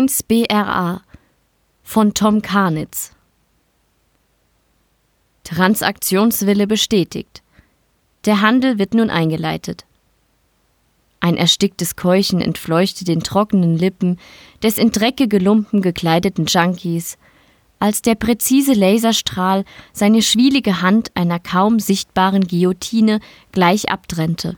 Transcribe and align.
L1 0.00 0.22
BRA 0.26 1.02
von 1.82 2.14
Tom 2.14 2.40
Karnitz. 2.40 3.12
Transaktionswille 5.44 6.66
bestätigt. 6.66 7.42
Der 8.24 8.40
Handel 8.40 8.78
wird 8.78 8.94
nun 8.94 9.10
eingeleitet. 9.10 9.84
Ein 11.20 11.36
ersticktes 11.36 11.96
Keuchen 11.96 12.40
entfleuchte 12.40 13.04
den 13.04 13.20
trockenen 13.20 13.76
Lippen 13.76 14.18
des 14.62 14.78
in 14.78 14.90
dreckige 14.90 15.38
Lumpen 15.38 15.82
gekleideten 15.82 16.46
Junkies, 16.46 17.18
als 17.78 18.00
der 18.00 18.14
präzise 18.14 18.72
Laserstrahl 18.72 19.66
seine 19.92 20.22
schwielige 20.22 20.80
Hand 20.80 21.10
einer 21.14 21.38
kaum 21.38 21.78
sichtbaren 21.78 22.46
Guillotine 22.46 23.20
gleich 23.52 23.90
abtrennte. 23.90 24.56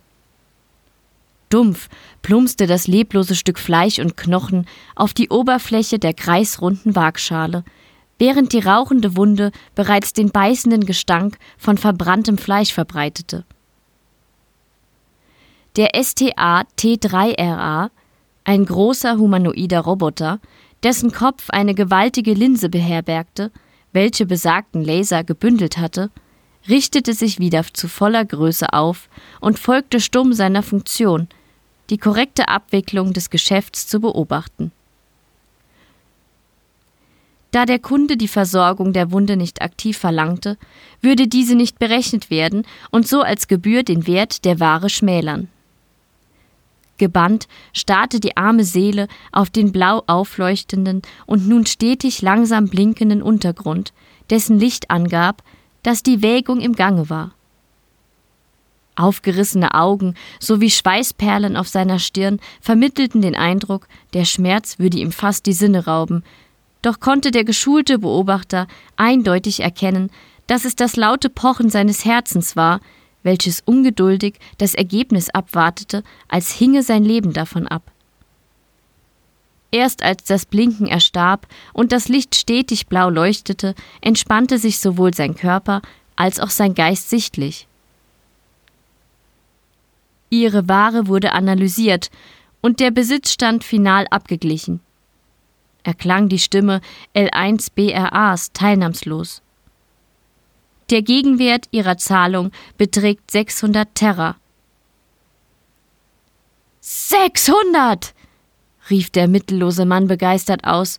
Dumpf 1.53 1.89
plumpste 2.23 2.67
das 2.67 2.87
leblose 2.87 3.35
Stück 3.35 3.59
Fleisch 3.59 3.99
und 3.99 4.17
Knochen 4.17 4.67
auf 4.97 5.13
die 5.13 5.29
Oberfläche 5.29 5.99
der 5.99 6.15
kreisrunden 6.15 6.97
Waagschale, 6.97 7.65
während 8.19 8.53
die 8.53 8.61
rauchende 8.61 9.17
Wunde 9.17 9.53
bereits 9.75 10.15
den 10.15 10.31
beißenden 10.31 10.87
Gestank 10.87 11.37
von 11.59 11.77
verbranntem 11.77 12.39
Fleisch 12.39 12.73
verbreitete. 12.73 13.45
Der 15.77 15.91
STA 16.03 16.63
T3RA, 16.79 17.91
ein 18.45 18.65
großer 18.65 19.19
humanoider 19.19 19.81
Roboter, 19.81 20.41
dessen 20.83 21.13
Kopf 21.13 21.51
eine 21.51 21.75
gewaltige 21.75 22.33
Linse 22.33 22.69
beherbergte, 22.69 23.51
welche 23.93 24.25
besagten 24.25 24.85
Laser 24.85 25.23
gebündelt 25.23 25.77
hatte, 25.77 26.11
richtete 26.69 27.13
sich 27.13 27.39
wieder 27.39 27.65
zu 27.73 27.89
voller 27.89 28.25
Größe 28.25 28.73
auf 28.73 29.09
und 29.41 29.59
folgte 29.59 30.01
stumm 30.01 30.33
seiner 30.33 30.63
Funktion, 30.63 31.29
die 31.93 31.99
korrekte 31.99 32.49
Abwicklung 32.49 33.13
des 33.13 33.29
Geschäfts 33.29 33.87
zu 33.87 34.01
beobachten. 34.01 34.73
Da 37.51 37.67
der 37.67 37.79
Kunde 37.79 38.17
die 38.17 38.29
Versorgung 38.29 38.95
der 38.95 39.13
Wunde 39.13 39.37
nicht 39.37 39.61
aktiv 39.61 39.99
verlangte, 39.99 40.57
würde 41.03 41.29
diese 41.29 41.55
nicht 41.55 41.79
berechnet 41.79 42.31
werden 42.31 42.67
und 42.91 43.07
so 43.07 43.21
als 43.21 43.47
Gebühr 43.47 43.83
den 43.83 44.07
Wert 44.07 44.47
der 44.47 44.59
Ware 44.59 44.89
schmälern. 44.89 45.49
Gebannt 46.97 47.47
starrte 47.75 48.21
die 48.21 48.39
arme 48.39 48.65
Seele 48.65 49.07
auf 49.31 49.51
den 49.51 49.71
blau 49.71 50.03
aufleuchtenden 50.07 51.03
und 51.27 51.47
nun 51.47 51.67
stetig 51.67 52.23
langsam 52.23 52.69
blinkenden 52.69 53.21
Untergrund, 53.21 53.93
dessen 54.31 54.59
Licht 54.59 54.91
angab, 54.91 55.43
dass 55.83 56.03
die 56.03 56.23
Wägung 56.23 56.63
im 56.63 56.75
Gange 56.75 57.11
war. 57.11 57.33
Aufgerissene 58.95 59.75
Augen 59.75 60.15
sowie 60.39 60.71
Schweißperlen 60.71 61.57
auf 61.57 61.69
seiner 61.69 61.99
Stirn 61.99 62.41
vermittelten 62.61 63.23
den 63.23 63.35
Eindruck, 63.35 63.89
der 64.13 64.25
Schmerz 64.25 64.79
würde 64.79 64.99
ihm 64.99 65.13
fast 65.13 65.47
die 65.47 65.55
Sinne 65.55 65.87
rauben, 65.87 66.23
doch 66.83 67.01
konnte 67.01 67.31
der 67.31 67.45
geschulte 67.45 67.99
Beobachter 67.99 68.67
eindeutig 68.97 69.61
erkennen, 69.61 70.11
dass 70.47 70.65
es 70.65 70.77
das 70.77 70.97
laute 70.97 71.31
Pochen 71.31 71.71
seines 71.71 72.05
Herzens 72.05 72.57
war, 72.57 72.81
welches 73.23 73.63
ungeduldig 73.65 74.35
das 74.59 74.75
Ergebnis 74.75 75.31
abwartete, 75.31 76.03
als 76.29 76.51
hinge 76.51 76.83
sein 76.83 77.05
Leben 77.05 77.33
davon 77.33 77.69
ab. 77.69 77.93
Erst 79.71 80.03
als 80.03 80.25
das 80.25 80.45
Blinken 80.45 80.87
erstarb 80.87 81.47
und 81.73 81.93
das 81.93 82.09
Licht 82.09 82.35
stetig 82.35 82.89
blau 82.89 83.09
leuchtete, 83.09 83.75
entspannte 84.03 84.59
sich 84.59 84.81
sowohl 84.81 85.15
sein 85.15 85.35
Körper 85.35 85.81
als 86.15 86.41
auch 86.41 86.51
sein 86.51 86.75
Geist 86.75 87.09
sichtlich. 87.09 87.67
Ihre 90.33 90.67
Ware 90.67 91.09
wurde 91.09 91.33
analysiert 91.33 92.11
und 92.63 92.81
der 92.81 92.91
Besitzstand 92.91 93.65
final 93.65 94.07
abgeglichen. 94.11 94.81
Erklang 95.83 96.31
die 96.31 96.39
Stimme 96.39 96.81
L1 97.15 97.69
BRAs 97.75 98.51
teilnahmslos. 98.55 99.43
Der 100.89 101.03
Gegenwert 101.03 101.67
ihrer 101.71 101.99
Zahlung 101.99 102.51
beträgt 102.79 103.31
600 103.31 103.95
Terra. 103.95 104.37
600! 106.81 108.15
rief 108.89 109.11
der 109.11 109.29
mittellose 109.29 109.85
Mann 109.85 110.07
begeistert 110.07 110.65
aus 110.65 110.99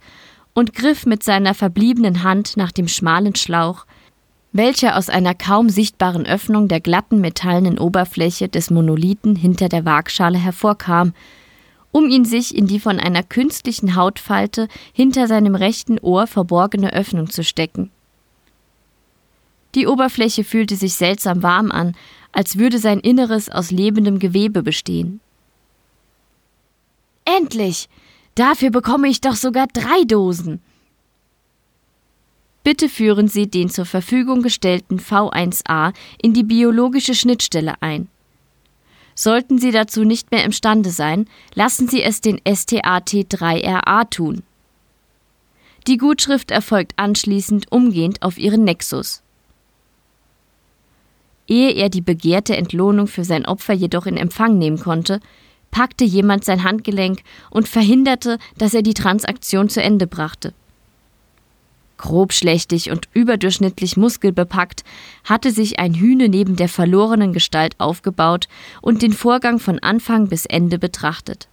und 0.54 0.76
griff 0.76 1.08
mit 1.08 1.24
seiner 1.24 1.56
verbliebenen 1.56 2.22
Hand 2.22 2.56
nach 2.56 2.72
dem 2.72 2.88
schmalen 2.88 3.34
Schlauch, 3.34 3.88
welcher 4.54 4.98
aus 4.98 5.10
einer 5.10 5.34
kaum 5.34 5.70
sichtbaren 5.70 6.26
Öffnung 6.26 6.68
der 6.68 6.80
glatten 6.80 7.20
metallenen 7.20 7.80
Oberfläche 7.80 8.48
des 8.48 8.70
Monolithen 8.70 9.36
hinter 9.36 9.68
der 9.68 9.84
Waagschale 9.84 10.38
hervorkam, 10.38 11.14
um 11.92 12.08
ihn 12.08 12.24
sich 12.24 12.56
in 12.56 12.68
die 12.68 12.80
von 12.80 13.00
einer 13.00 13.24
künstlichen 13.24 13.96
Hautfalte 13.96 14.68
hinter 14.94 15.28
seinem 15.28 15.56
rechten 15.56 16.00
Ohr 16.00 16.28
verborgene 16.28 16.94
Öffnung 16.94 17.30
zu 17.30 17.44
stecken. 17.44 17.92
Die 19.76 19.88
Oberfläche 19.88 20.44
fühlte 20.44 20.76
sich 20.76 20.94
seltsam 20.94 21.42
warm 21.42 21.72
an, 21.72 21.96
als 22.32 22.58
würde 22.58 22.78
sein 22.78 23.00
Inneres 23.00 23.50
aus 23.50 23.72
lebendem 23.72 24.20
Gewebe 24.20 24.62
bestehen. 24.62 25.20
Endlich! 27.26 27.90
Dafür 28.36 28.72
bekomme 28.72 29.08
ich 29.08 29.22
doch 29.22 29.36
sogar 29.36 29.68
drei 29.68 30.04
Dosen. 30.08 30.60
Bitte 32.64 32.88
führen 32.88 33.28
Sie 33.28 33.48
den 33.48 33.70
zur 33.70 33.86
Verfügung 33.86 34.42
gestellten 34.42 35.00
V1a 35.00 35.94
in 36.22 36.34
die 36.34 36.44
biologische 36.44 37.14
Schnittstelle 37.14 37.74
ein. 37.82 38.08
Sollten 39.16 39.60
Sie 39.60 39.72
dazu 39.72 40.04
nicht 40.04 40.32
mehr 40.32 40.44
imstande 40.44 40.90
sein, 40.90 41.28
lassen 41.54 41.88
Sie 41.88 42.02
es 42.02 42.22
den 42.22 42.40
STAT3RA 42.40 44.10
tun. 44.10 44.44
Die 45.88 45.98
Gutschrift 45.98 46.52
erfolgt 46.52 46.94
anschließend 46.96 47.72
umgehend 47.72 48.22
auf 48.24 48.38
Ihren 48.38 48.64
Nexus. 48.64 49.22
Ehe 51.46 51.74
er 51.74 51.90
die 51.90 52.02
begehrte 52.02 52.56
Entlohnung 52.56 53.08
für 53.08 53.26
sein 53.26 53.46
Opfer 53.46 53.74
jedoch 53.74 54.06
in 54.06 54.16
Empfang 54.16 54.58
nehmen 54.58 54.80
konnte, 54.80 55.20
packte 55.72 56.06
jemand 56.06 56.46
sein 56.46 56.64
Handgelenk 56.64 57.22
und 57.50 57.68
verhinderte, 57.68 58.38
dass 58.58 58.74
er 58.74 58.82
die 58.82 58.94
Transaktion 58.94 59.68
zu 59.68 59.82
Ende 59.84 60.08
brachte. 60.08 60.54
Grobschlächtig 62.04 62.92
und 62.92 63.08
überdurchschnittlich 63.14 63.96
muskelbepackt 63.96 64.84
hatte 65.24 65.52
sich 65.52 65.80
ein 65.80 65.94
Hühne 65.94 66.28
neben 66.28 66.58
der 66.58 66.68
verlorenen 66.68 67.32
Gestalt 67.32 67.80
aufgebaut 67.80 68.50
und 68.82 69.02
den 69.02 69.14
Vorgang 69.14 69.58
von 69.58 69.80
Anfang 69.80 70.28
bis 70.28 70.46
Ende 70.46 70.80
betrachtet. 70.80 71.48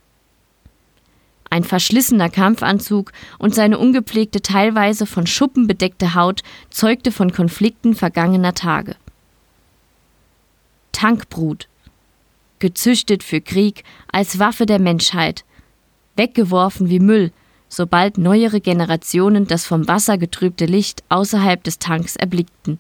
Ein 1.50 1.62
verschlissener 1.62 2.30
Kampfanzug 2.30 3.12
und 3.38 3.54
seine 3.54 3.78
ungepflegte, 3.78 4.42
teilweise 4.42 5.06
von 5.06 5.28
Schuppen 5.28 5.68
bedeckte 5.68 6.16
Haut 6.16 6.42
zeugte 6.68 7.12
von 7.12 7.30
Konflikten 7.30 7.94
vergangener 7.94 8.52
Tage. 8.52 8.96
Tankbrut. 10.90 11.68
Gezüchtet 12.58 13.22
für 13.22 13.40
Krieg 13.40 13.84
als 14.10 14.40
Waffe 14.40 14.66
der 14.66 14.80
Menschheit. 14.80 15.44
Weggeworfen 16.16 16.90
wie 16.90 16.98
Müll, 16.98 17.30
sobald 17.70 18.18
neuere 18.18 18.60
Generationen 18.60 19.46
das 19.46 19.64
vom 19.64 19.88
Wasser 19.88 20.18
getrübte 20.18 20.66
Licht 20.66 21.02
außerhalb 21.08 21.64
des 21.64 21.78
Tanks 21.78 22.16
erblickten. 22.16 22.78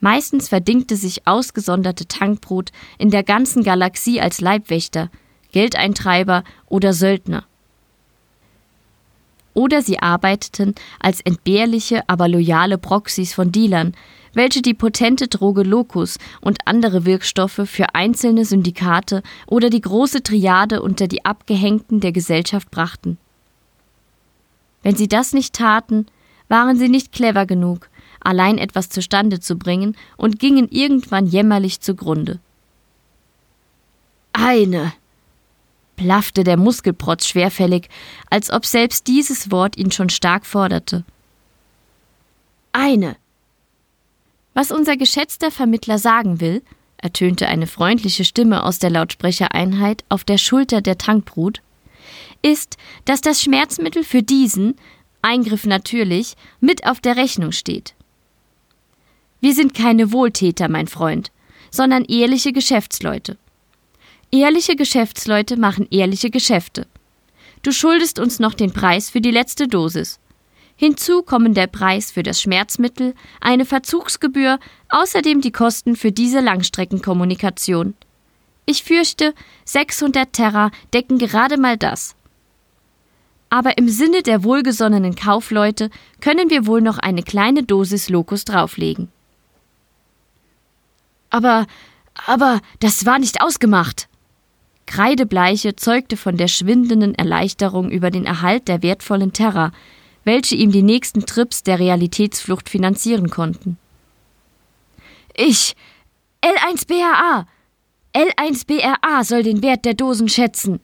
Meistens 0.00 0.48
verdingte 0.48 0.94
sich 0.94 1.26
ausgesonderte 1.26 2.06
Tankbrut 2.06 2.70
in 2.98 3.10
der 3.10 3.24
ganzen 3.24 3.64
Galaxie 3.64 4.20
als 4.20 4.40
Leibwächter, 4.40 5.10
Geldeintreiber 5.50 6.44
oder 6.66 6.92
Söldner. 6.92 7.44
Oder 9.54 9.82
sie 9.82 9.98
arbeiteten 9.98 10.76
als 11.00 11.20
entbehrliche, 11.20 12.08
aber 12.08 12.28
loyale 12.28 12.78
Proxys 12.78 13.34
von 13.34 13.50
Dealern, 13.50 13.94
welche 14.32 14.62
die 14.62 14.74
potente 14.74 15.26
Droge 15.26 15.64
Locus 15.64 16.18
und 16.40 16.58
andere 16.64 17.04
Wirkstoffe 17.04 17.62
für 17.64 17.92
einzelne 17.94 18.44
Syndikate 18.44 19.22
oder 19.48 19.68
die 19.68 19.80
große 19.80 20.22
Triade 20.22 20.80
unter 20.80 21.08
die 21.08 21.24
Abgehängten 21.24 21.98
der 21.98 22.12
Gesellschaft 22.12 22.70
brachten. 22.70 23.18
Wenn 24.88 24.96
sie 24.96 25.06
das 25.06 25.34
nicht 25.34 25.54
taten, 25.54 26.06
waren 26.48 26.78
sie 26.78 26.88
nicht 26.88 27.12
clever 27.12 27.44
genug, 27.44 27.90
allein 28.20 28.56
etwas 28.56 28.88
zustande 28.88 29.38
zu 29.38 29.58
bringen 29.58 29.94
und 30.16 30.38
gingen 30.38 30.66
irgendwann 30.70 31.26
jämmerlich 31.26 31.82
zugrunde. 31.82 32.38
Eine, 34.32 34.94
plaffte 35.96 36.42
der 36.42 36.56
Muskelprotz 36.56 37.26
schwerfällig, 37.26 37.90
als 38.30 38.50
ob 38.50 38.64
selbst 38.64 39.08
dieses 39.08 39.50
Wort 39.50 39.76
ihn 39.76 39.90
schon 39.90 40.08
stark 40.08 40.46
forderte. 40.46 41.04
Eine, 42.72 43.16
was 44.54 44.70
unser 44.70 44.96
geschätzter 44.96 45.50
Vermittler 45.50 45.98
sagen 45.98 46.40
will, 46.40 46.62
ertönte 46.96 47.46
eine 47.48 47.66
freundliche 47.66 48.24
Stimme 48.24 48.64
aus 48.64 48.78
der 48.78 48.88
Lautsprechereinheit 48.88 50.06
auf 50.08 50.24
der 50.24 50.38
Schulter 50.38 50.80
der 50.80 50.96
Tankbrut, 50.96 51.60
ist, 52.42 52.76
dass 53.04 53.20
das 53.20 53.42
Schmerzmittel 53.42 54.04
für 54.04 54.22
diesen, 54.22 54.76
Eingriff 55.22 55.66
natürlich, 55.66 56.34
mit 56.60 56.86
auf 56.86 57.00
der 57.00 57.16
Rechnung 57.16 57.52
steht. 57.52 57.94
Wir 59.40 59.54
sind 59.54 59.74
keine 59.74 60.12
Wohltäter, 60.12 60.68
mein 60.68 60.86
Freund, 60.86 61.30
sondern 61.70 62.04
ehrliche 62.04 62.52
Geschäftsleute. 62.52 63.36
Ehrliche 64.30 64.76
Geschäftsleute 64.76 65.56
machen 65.56 65.86
ehrliche 65.90 66.30
Geschäfte. 66.30 66.86
Du 67.62 67.72
schuldest 67.72 68.18
uns 68.18 68.38
noch 68.38 68.54
den 68.54 68.72
Preis 68.72 69.10
für 69.10 69.20
die 69.20 69.30
letzte 69.30 69.68
Dosis. 69.68 70.20
Hinzu 70.76 71.22
kommen 71.22 71.54
der 71.54 71.66
Preis 71.66 72.12
für 72.12 72.22
das 72.22 72.40
Schmerzmittel, 72.40 73.14
eine 73.40 73.64
Verzugsgebühr, 73.64 74.60
außerdem 74.90 75.40
die 75.40 75.50
Kosten 75.50 75.96
für 75.96 76.12
diese 76.12 76.40
Langstreckenkommunikation. 76.40 77.94
Ich 78.64 78.84
fürchte, 78.84 79.34
600 79.64 80.32
Terra 80.32 80.70
decken 80.92 81.18
gerade 81.18 81.56
mal 81.56 81.76
das. 81.76 82.14
Aber 83.50 83.78
im 83.78 83.88
Sinne 83.88 84.22
der 84.22 84.44
wohlgesonnenen 84.44 85.14
Kaufleute 85.14 85.90
können 86.20 86.50
wir 86.50 86.66
wohl 86.66 86.82
noch 86.82 86.98
eine 86.98 87.22
kleine 87.22 87.62
Dosis 87.62 88.08
Locus 88.08 88.44
drauflegen. 88.44 89.08
Aber, 91.30 91.66
aber, 92.26 92.60
das 92.80 93.06
war 93.06 93.18
nicht 93.18 93.40
ausgemacht. 93.40 94.08
Kreidebleiche 94.86 95.76
zeugte 95.76 96.16
von 96.16 96.36
der 96.36 96.48
schwindenden 96.48 97.14
Erleichterung 97.14 97.90
über 97.90 98.10
den 98.10 98.24
Erhalt 98.24 98.68
der 98.68 98.82
wertvollen 98.82 99.32
Terra, 99.32 99.72
welche 100.24 100.56
ihm 100.56 100.72
die 100.72 100.82
nächsten 100.82 101.26
Trips 101.26 101.62
der 101.62 101.78
Realitätsflucht 101.78 102.68
finanzieren 102.68 103.30
konnten. 103.30 103.78
Ich, 105.34 105.76
L1BRA, 106.42 107.46
L1BRA 108.14 109.24
soll 109.24 109.42
den 109.42 109.62
Wert 109.62 109.84
der 109.84 109.94
Dosen 109.94 110.28
schätzen. 110.28 110.80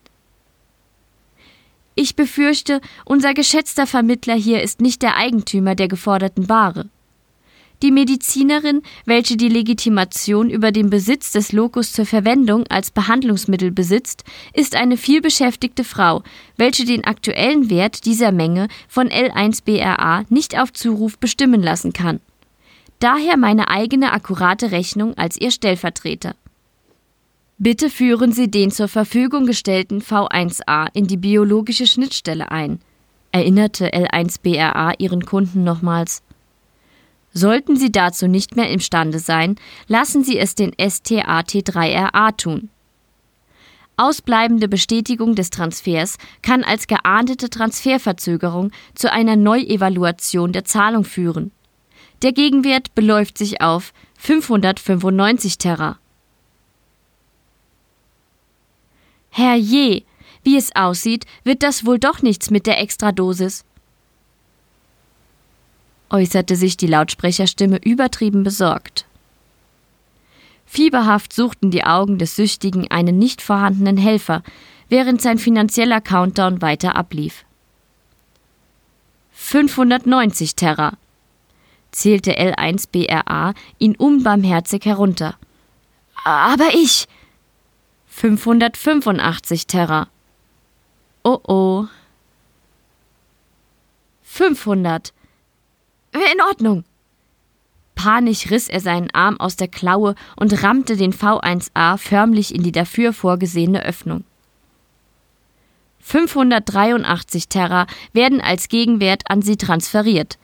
Ich 1.96 2.16
befürchte, 2.16 2.80
unser 3.04 3.34
geschätzter 3.34 3.86
Vermittler 3.86 4.34
hier 4.34 4.62
ist 4.62 4.80
nicht 4.80 5.02
der 5.02 5.16
Eigentümer 5.16 5.74
der 5.74 5.86
geforderten 5.86 6.48
Ware. 6.48 6.88
Die 7.82 7.92
Medizinerin, 7.92 8.82
welche 9.04 9.36
die 9.36 9.48
Legitimation 9.48 10.48
über 10.48 10.72
den 10.72 10.90
Besitz 10.90 11.32
des 11.32 11.52
Locus 11.52 11.92
zur 11.92 12.06
Verwendung 12.06 12.66
als 12.68 12.90
Behandlungsmittel 12.90 13.70
besitzt, 13.70 14.24
ist 14.54 14.74
eine 14.74 14.96
vielbeschäftigte 14.96 15.84
Frau, 15.84 16.22
welche 16.56 16.84
den 16.84 17.04
aktuellen 17.04 17.70
Wert 17.70 18.06
dieser 18.06 18.32
Menge 18.32 18.68
von 18.88 19.08
L1BRA 19.08 20.24
nicht 20.30 20.58
auf 20.58 20.72
Zuruf 20.72 21.18
bestimmen 21.18 21.62
lassen 21.62 21.92
kann. 21.92 22.20
Daher 23.00 23.36
meine 23.36 23.68
eigene 23.68 24.12
akkurate 24.12 24.70
Rechnung 24.70 25.16
als 25.18 25.38
ihr 25.38 25.50
Stellvertreter. 25.50 26.34
Bitte 27.58 27.88
führen 27.88 28.32
Sie 28.32 28.50
den 28.50 28.72
zur 28.72 28.88
Verfügung 28.88 29.46
gestellten 29.46 30.00
V1a 30.00 30.88
in 30.92 31.06
die 31.06 31.16
biologische 31.16 31.86
Schnittstelle 31.86 32.50
ein, 32.50 32.80
erinnerte 33.30 33.90
L1BRA 33.94 34.94
ihren 34.98 35.24
Kunden 35.24 35.62
nochmals. 35.62 36.22
Sollten 37.32 37.76
Sie 37.76 37.92
dazu 37.92 38.26
nicht 38.26 38.56
mehr 38.56 38.70
imstande 38.70 39.20
sein, 39.20 39.56
lassen 39.86 40.24
Sie 40.24 40.38
es 40.38 40.56
den 40.56 40.72
STAT3RA 40.72 42.36
tun. 42.36 42.70
Ausbleibende 43.96 44.66
Bestätigung 44.66 45.36
des 45.36 45.50
Transfers 45.50 46.18
kann 46.42 46.64
als 46.64 46.88
geahndete 46.88 47.50
Transferverzögerung 47.50 48.72
zu 48.96 49.12
einer 49.12 49.36
Neuevaluation 49.36 50.52
der 50.52 50.64
Zahlung 50.64 51.04
führen. 51.04 51.52
Der 52.22 52.32
Gegenwert 52.32 52.96
beläuft 52.96 53.38
sich 53.38 53.60
auf 53.60 53.92
595 54.18 55.58
Terra. 55.58 55.98
Herrje, 59.36 60.04
wie 60.44 60.56
es 60.56 60.76
aussieht, 60.76 61.26
wird 61.42 61.64
das 61.64 61.84
wohl 61.84 61.98
doch 61.98 62.22
nichts 62.22 62.50
mit 62.50 62.68
der 62.68 62.80
Extradosis, 62.80 63.64
äußerte 66.08 66.54
sich 66.54 66.76
die 66.76 66.86
Lautsprecherstimme 66.86 67.78
übertrieben 67.78 68.44
besorgt. 68.44 69.06
Fieberhaft 70.66 71.32
suchten 71.32 71.72
die 71.72 71.82
Augen 71.82 72.18
des 72.18 72.36
Süchtigen 72.36 72.88
einen 72.92 73.18
nicht 73.18 73.42
vorhandenen 73.42 73.96
Helfer, 73.96 74.44
während 74.88 75.20
sein 75.20 75.38
finanzieller 75.38 76.00
Countdown 76.00 76.62
weiter 76.62 76.94
ablief. 76.94 77.44
590 79.32 80.54
Terra, 80.54 80.92
zählte 81.90 82.38
L1BRA 82.38 83.54
ihn 83.80 83.96
unbarmherzig 83.96 84.84
herunter. 84.84 85.34
Aber 86.22 86.68
ich, 86.72 87.08
585 88.16 89.66
Terra. 89.66 90.08
Oh 91.24 91.40
oh. 91.48 91.86
500. 94.22 95.12
In 96.12 96.40
Ordnung. 96.48 96.84
Panisch 97.96 98.50
riss 98.52 98.68
er 98.68 98.80
seinen 98.80 99.10
Arm 99.10 99.38
aus 99.40 99.56
der 99.56 99.66
Klaue 99.66 100.14
und 100.36 100.62
rammte 100.62 100.96
den 100.96 101.12
V1A 101.12 101.98
förmlich 101.98 102.54
in 102.54 102.62
die 102.62 102.70
dafür 102.70 103.12
vorgesehene 103.12 103.84
Öffnung. 103.84 104.22
583 105.98 107.48
Terra 107.48 107.86
werden 108.12 108.40
als 108.40 108.68
Gegenwert 108.68 109.22
an 109.28 109.42
sie 109.42 109.56
transferiert, 109.56 110.38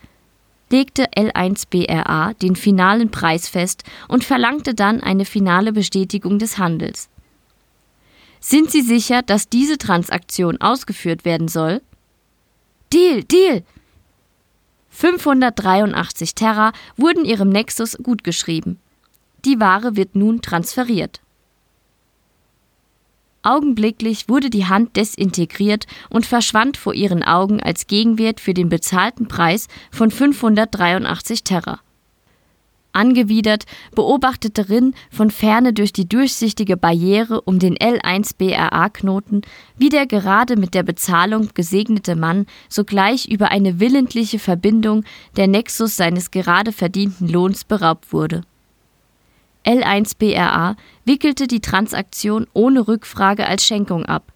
legte 0.70 1.04
L1BRA 1.16 2.36
den 2.36 2.56
finalen 2.56 3.12
Preis 3.12 3.48
fest 3.48 3.84
und 4.08 4.24
verlangte 4.24 4.74
dann 4.74 5.00
eine 5.00 5.24
finale 5.24 5.72
Bestätigung 5.72 6.40
des 6.40 6.58
Handels. 6.58 7.08
Sind 8.40 8.70
Sie 8.70 8.82
sicher, 8.82 9.22
dass 9.22 9.48
diese 9.48 9.76
Transaktion 9.76 10.60
ausgeführt 10.60 11.24
werden 11.24 11.48
soll? 11.48 11.82
Deal, 12.92 13.22
Deal! 13.22 13.62
583 14.88 16.34
Terra 16.34 16.72
wurden 16.96 17.24
ihrem 17.24 17.50
Nexus 17.50 17.96
gutgeschrieben. 18.02 18.78
Die 19.44 19.60
Ware 19.60 19.96
wird 19.96 20.16
nun 20.16 20.42
transferiert. 20.42 21.20
Augenblicklich 23.42 24.28
wurde 24.28 24.50
die 24.50 24.66
Hand 24.66 24.96
desintegriert 24.96 25.86
und 26.10 26.26
verschwand 26.26 26.76
vor 26.76 26.92
ihren 26.92 27.22
Augen 27.22 27.62
als 27.62 27.86
Gegenwert 27.86 28.40
für 28.40 28.52
den 28.52 28.68
bezahlten 28.68 29.28
Preis 29.28 29.68
von 29.90 30.10
583 30.10 31.44
Terra. 31.44 31.80
Angewidert 32.92 33.64
beobachtete 33.94 34.68
Rin 34.68 34.94
von 35.10 35.30
ferne 35.30 35.72
durch 35.72 35.92
die 35.92 36.08
durchsichtige 36.08 36.76
Barriere 36.76 37.40
um 37.42 37.58
den 37.58 37.76
L1BRA-Knoten, 37.76 39.42
wie 39.76 39.88
der 39.88 40.06
gerade 40.06 40.56
mit 40.56 40.74
der 40.74 40.82
Bezahlung 40.82 41.50
gesegnete 41.54 42.16
Mann 42.16 42.46
sogleich 42.68 43.28
über 43.28 43.50
eine 43.50 43.80
willentliche 43.80 44.38
Verbindung 44.38 45.04
der 45.36 45.46
Nexus 45.46 45.96
seines 45.96 46.30
gerade 46.30 46.72
verdienten 46.72 47.28
Lohns 47.28 47.64
beraubt 47.64 48.12
wurde. 48.12 48.42
L1BRA 49.64 50.76
wickelte 51.04 51.46
die 51.46 51.60
Transaktion 51.60 52.46
ohne 52.54 52.88
Rückfrage 52.88 53.46
als 53.46 53.64
Schenkung 53.64 54.06
ab. 54.06 54.32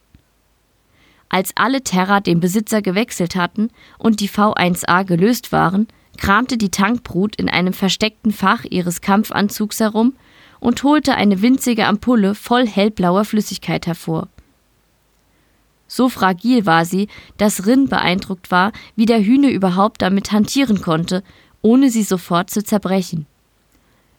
Als 1.28 1.52
alle 1.56 1.82
Terra 1.82 2.20
den 2.20 2.40
Besitzer 2.40 2.82
gewechselt 2.82 3.34
hatten 3.34 3.70
und 3.98 4.20
die 4.20 4.28
V1A 4.28 5.04
gelöst 5.04 5.50
waren, 5.50 5.88
kramte 6.16 6.56
die 6.56 6.70
Tankbrut 6.70 7.36
in 7.36 7.48
einem 7.48 7.72
versteckten 7.72 8.32
Fach 8.32 8.64
ihres 8.64 9.00
Kampfanzugs 9.00 9.80
herum 9.80 10.14
und 10.60 10.82
holte 10.82 11.14
eine 11.14 11.42
winzige 11.42 11.86
Ampulle 11.86 12.34
voll 12.34 12.66
hellblauer 12.66 13.24
Flüssigkeit 13.24 13.86
hervor. 13.86 14.28
So 15.86 16.08
fragil 16.08 16.66
war 16.66 16.84
sie, 16.84 17.08
dass 17.36 17.66
Rin 17.66 17.88
beeindruckt 17.88 18.50
war, 18.50 18.72
wie 18.96 19.06
der 19.06 19.22
Hühne 19.22 19.50
überhaupt 19.50 20.02
damit 20.02 20.32
hantieren 20.32 20.80
konnte, 20.82 21.22
ohne 21.62 21.90
sie 21.90 22.02
sofort 22.02 22.50
zu 22.50 22.64
zerbrechen. 22.64 23.26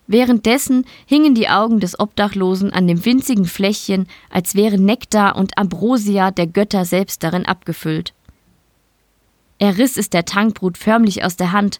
Währenddessen 0.07 0.85
hingen 1.05 1.33
die 1.33 1.49
Augen 1.49 1.79
des 1.79 1.99
Obdachlosen 1.99 2.71
an 2.71 2.87
dem 2.87 3.03
winzigen 3.05 3.45
Fläschchen, 3.45 4.07
als 4.29 4.55
wären 4.55 4.85
Nektar 4.85 5.35
und 5.35 5.57
Ambrosia 5.57 6.31
der 6.31 6.47
Götter 6.47 6.85
selbst 6.85 7.23
darin 7.23 7.45
abgefüllt. 7.45 8.13
Er 9.59 9.77
riss 9.77 9.97
es 9.97 10.09
der 10.09 10.25
Tankbrut 10.25 10.77
förmlich 10.77 11.23
aus 11.23 11.37
der 11.37 11.51
Hand, 11.51 11.79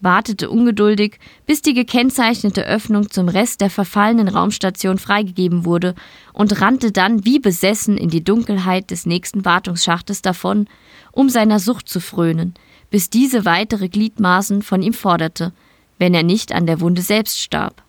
wartete 0.00 0.50
ungeduldig, 0.50 1.18
bis 1.46 1.62
die 1.62 1.72
gekennzeichnete 1.72 2.66
Öffnung 2.66 3.10
zum 3.10 3.28
Rest 3.28 3.60
der 3.60 3.70
verfallenen 3.70 4.28
Raumstation 4.28 4.98
freigegeben 4.98 5.64
wurde 5.64 5.94
und 6.32 6.60
rannte 6.60 6.92
dann 6.92 7.24
wie 7.24 7.38
besessen 7.38 7.96
in 7.96 8.10
die 8.10 8.22
Dunkelheit 8.22 8.90
des 8.90 9.06
nächsten 9.06 9.44
Wartungsschachtes 9.44 10.20
davon, 10.20 10.68
um 11.12 11.30
seiner 11.30 11.58
Sucht 11.58 11.88
zu 11.88 12.00
frönen, 12.00 12.54
bis 12.90 13.08
diese 13.08 13.44
weitere 13.44 13.88
Gliedmaßen 13.88 14.62
von 14.62 14.82
ihm 14.82 14.92
forderte, 14.92 15.52
wenn 15.98 16.12
er 16.12 16.22
nicht 16.22 16.52
an 16.52 16.66
der 16.66 16.80
Wunde 16.80 17.00
selbst 17.00 17.40
starb. 17.40 17.85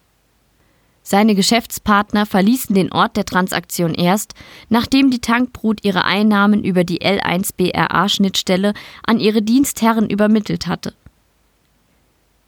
Seine 1.09 1.35
Geschäftspartner 1.35 2.25
verließen 2.25 2.75
den 2.75 2.91
Ort 2.91 3.15
der 3.15 3.23
Transaktion 3.23 3.93
erst, 3.93 4.33
nachdem 4.67 5.09
die 5.09 5.21
Tankbrut 5.21 5.85
ihre 5.85 6.03
Einnahmen 6.03 6.65
über 6.65 6.83
die 6.83 6.99
L1BRA-Schnittstelle 6.99 8.73
an 9.05 9.17
ihre 9.21 9.41
Dienstherren 9.41 10.09
übermittelt 10.09 10.67
hatte. 10.67 10.93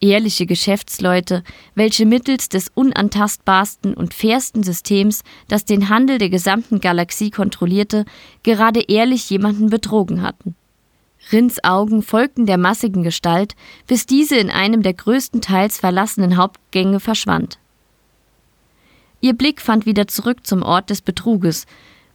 Ehrliche 0.02 0.46
Geschäftsleute, 0.46 1.46
welche 1.74 2.06
mittels 2.06 2.50
des 2.50 2.70
unantastbarsten 2.76 3.94
und 3.94 4.14
fairsten 4.14 4.64
Systems, 4.64 5.24
das 5.48 5.64
den 5.64 5.88
Handel 5.88 6.18
der 6.18 6.30
gesamten 6.30 6.82
Galaxie 6.82 7.30
kontrollierte, 7.32 8.04
gerade 8.44 8.82
ehrlich 8.82 9.30
jemanden 9.30 9.70
betrogen 9.70 10.22
hatten. 10.22 10.54
Rins 11.32 11.64
Augen 11.64 12.02
folgten 12.02 12.46
der 12.46 12.58
massigen 12.58 13.04
Gestalt, 13.04 13.56
bis 13.88 14.06
diese 14.06 14.36
in 14.36 14.50
einem 14.50 14.84
der 14.84 14.96
größtenteils 14.96 15.78
verlassenen 15.78 16.36
Hauptgänge 16.36 17.00
verschwand. 17.00 17.58
Ihr 19.22 19.34
Blick 19.34 19.62
fand 19.62 19.86
wieder 19.86 20.08
zurück 20.08 20.46
zum 20.48 20.64
Ort 20.64 20.90
des 20.90 21.02
Betruges, 21.02 21.66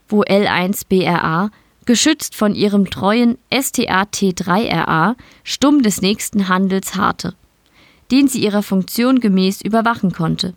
wo 0.09 0.23
L1 0.23 0.87
BRA, 0.89 1.51
geschützt 1.85 2.35
von 2.35 2.55
ihrem 2.55 2.91
treuen 2.91 3.37
STA-T3RA, 3.53 5.17
stumm 5.43 5.83
des 5.83 6.01
nächsten 6.01 6.49
Handels 6.49 6.97
harrte, 6.97 7.35
den 8.11 8.29
sie 8.29 8.43
ihrer 8.43 8.63
Funktion 8.63 9.21
gemäß 9.21 9.61
überwachen 9.61 10.13
konnte. 10.13 10.55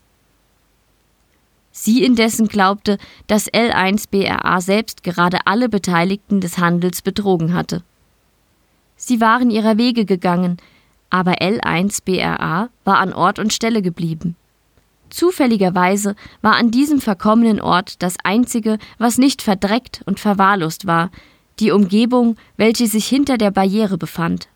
Sie 1.72 2.04
indessen 2.04 2.48
glaubte, 2.48 2.98
dass 3.28 3.52
L1BRA 3.52 4.62
selbst 4.62 5.04
gerade 5.04 5.46
alle 5.46 5.70
Beteiligten 5.70 6.42
des 6.42 6.58
Handels 6.58 7.02
betrogen 7.02 7.54
hatte. 7.54 7.84
Sie 8.96 9.22
waren 9.22 9.52
ihrer 9.52 9.78
Wege 9.78 10.06
gegangen, 10.06 10.58
aber 11.10 11.34
L1BRA 11.34 12.70
war 12.84 12.98
an 12.98 13.14
Ort 13.14 13.38
und 13.38 13.54
Stelle 13.54 13.82
geblieben. 13.82 14.36
Zufälligerweise 15.10 16.16
war 16.42 16.56
an 16.56 16.72
diesem 16.72 17.00
verkommenen 17.00 17.62
Ort 17.62 18.02
das 18.04 18.16
einzige, 18.24 18.78
was 18.98 19.18
nicht 19.18 19.42
verdreckt 19.42 20.02
und 20.06 20.20
verwahrlost 20.20 20.88
war, 20.88 21.12
die 21.60 21.72
Umgebung, 21.72 22.36
welche 22.56 22.88
sich 22.88 23.08
hinter 23.08 23.38
der 23.38 23.52
Barriere 23.52 23.98
befand. 23.98 24.48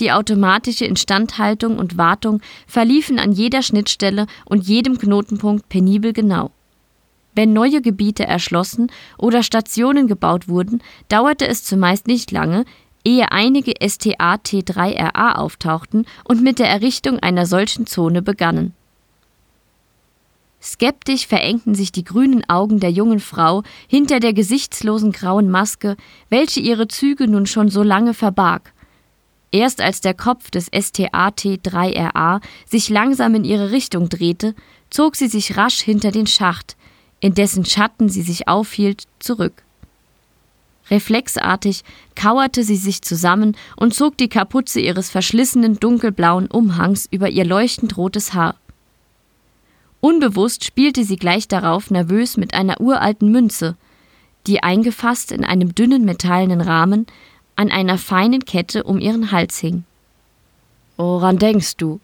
Die 0.00 0.12
automatische 0.12 0.84
Instandhaltung 0.84 1.78
und 1.78 1.98
Wartung 1.98 2.40
verliefen 2.66 3.18
an 3.18 3.32
jeder 3.32 3.62
Schnittstelle 3.62 4.26
und 4.44 4.66
jedem 4.66 4.98
Knotenpunkt 4.98 5.68
penibel 5.68 6.12
genau. 6.12 6.52
Wenn 7.34 7.52
neue 7.52 7.82
Gebiete 7.82 8.24
erschlossen 8.24 8.90
oder 9.16 9.42
Stationen 9.42 10.06
gebaut 10.06 10.48
wurden, 10.48 10.82
dauerte 11.08 11.46
es 11.46 11.64
zumeist 11.64 12.06
nicht 12.06 12.30
lange, 12.30 12.64
ehe 13.04 13.30
einige 13.32 13.72
STA-T3RA 13.72 15.36
auftauchten 15.36 16.06
und 16.24 16.42
mit 16.42 16.58
der 16.58 16.68
Errichtung 16.68 17.18
einer 17.18 17.46
solchen 17.46 17.86
Zone 17.86 18.22
begannen. 18.22 18.74
Skeptisch 20.60 21.26
verengten 21.26 21.74
sich 21.74 21.92
die 21.92 22.04
grünen 22.04 22.48
Augen 22.48 22.80
der 22.80 22.90
jungen 22.90 23.20
Frau 23.20 23.62
hinter 23.86 24.18
der 24.18 24.32
gesichtslosen 24.32 25.12
grauen 25.12 25.50
Maske, 25.50 25.96
welche 26.30 26.60
ihre 26.60 26.88
Züge 26.88 27.28
nun 27.28 27.46
schon 27.46 27.68
so 27.68 27.82
lange 27.82 28.12
verbarg. 28.12 28.72
Erst 29.50 29.80
als 29.80 30.00
der 30.00 30.14
Kopf 30.14 30.50
des 30.50 30.70
STAT-3RA 30.72 32.40
sich 32.66 32.88
langsam 32.88 33.34
in 33.34 33.44
ihre 33.44 33.70
Richtung 33.70 34.08
drehte, 34.08 34.54
zog 34.90 35.16
sie 35.16 35.28
sich 35.28 35.56
rasch 35.56 35.80
hinter 35.80 36.10
den 36.10 36.26
Schacht, 36.26 36.76
in 37.20 37.34
dessen 37.34 37.64
Schatten 37.64 38.08
sie 38.08 38.22
sich 38.22 38.48
aufhielt, 38.48 39.04
zurück. 39.20 39.62
Reflexartig 40.90 41.82
kauerte 42.14 42.62
sie 42.62 42.76
sich 42.76 43.02
zusammen 43.02 43.56
und 43.76 43.94
zog 43.94 44.16
die 44.16 44.28
Kapuze 44.28 44.80
ihres 44.80 45.10
verschlissenen 45.10 45.78
dunkelblauen 45.78 46.48
Umhangs 46.48 47.06
über 47.10 47.28
ihr 47.28 47.44
leuchtend 47.44 47.96
rotes 47.96 48.34
Haar. 48.34 48.56
Unbewusst 50.00 50.64
spielte 50.64 51.04
sie 51.04 51.16
gleich 51.16 51.48
darauf 51.48 51.90
nervös 51.90 52.36
mit 52.36 52.54
einer 52.54 52.80
uralten 52.80 53.32
Münze, 53.32 53.76
die 54.46 54.62
eingefasst 54.62 55.32
in 55.32 55.44
einem 55.44 55.74
dünnen 55.74 56.04
metallenen 56.04 56.60
Rahmen 56.60 57.06
an 57.56 57.70
einer 57.70 57.98
feinen 57.98 58.44
Kette 58.44 58.84
um 58.84 59.00
ihren 59.00 59.32
Hals 59.32 59.58
hing. 59.58 59.84
Woran 60.96 61.38
denkst 61.38 61.76
du? 61.76 62.00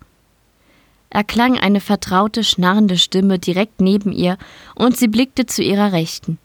erklang 1.15 1.57
eine 1.57 1.81
vertraute, 1.81 2.43
schnarrende 2.43 2.99
Stimme 2.99 3.39
direkt 3.39 3.81
neben 3.81 4.11
ihr, 4.11 4.37
und 4.75 4.97
sie 4.97 5.07
blickte 5.07 5.47
zu 5.47 5.63
ihrer 5.63 5.93
Rechten. 5.93 6.39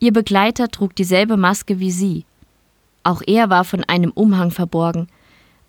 Ihr 0.00 0.12
Begleiter 0.12 0.68
trug 0.68 0.96
dieselbe 0.96 1.36
Maske 1.36 1.78
wie 1.78 1.90
sie. 1.90 2.24
Auch 3.02 3.20
er 3.26 3.50
war 3.50 3.64
von 3.64 3.84
einem 3.84 4.12
Umhang 4.12 4.50
verborgen. 4.50 5.08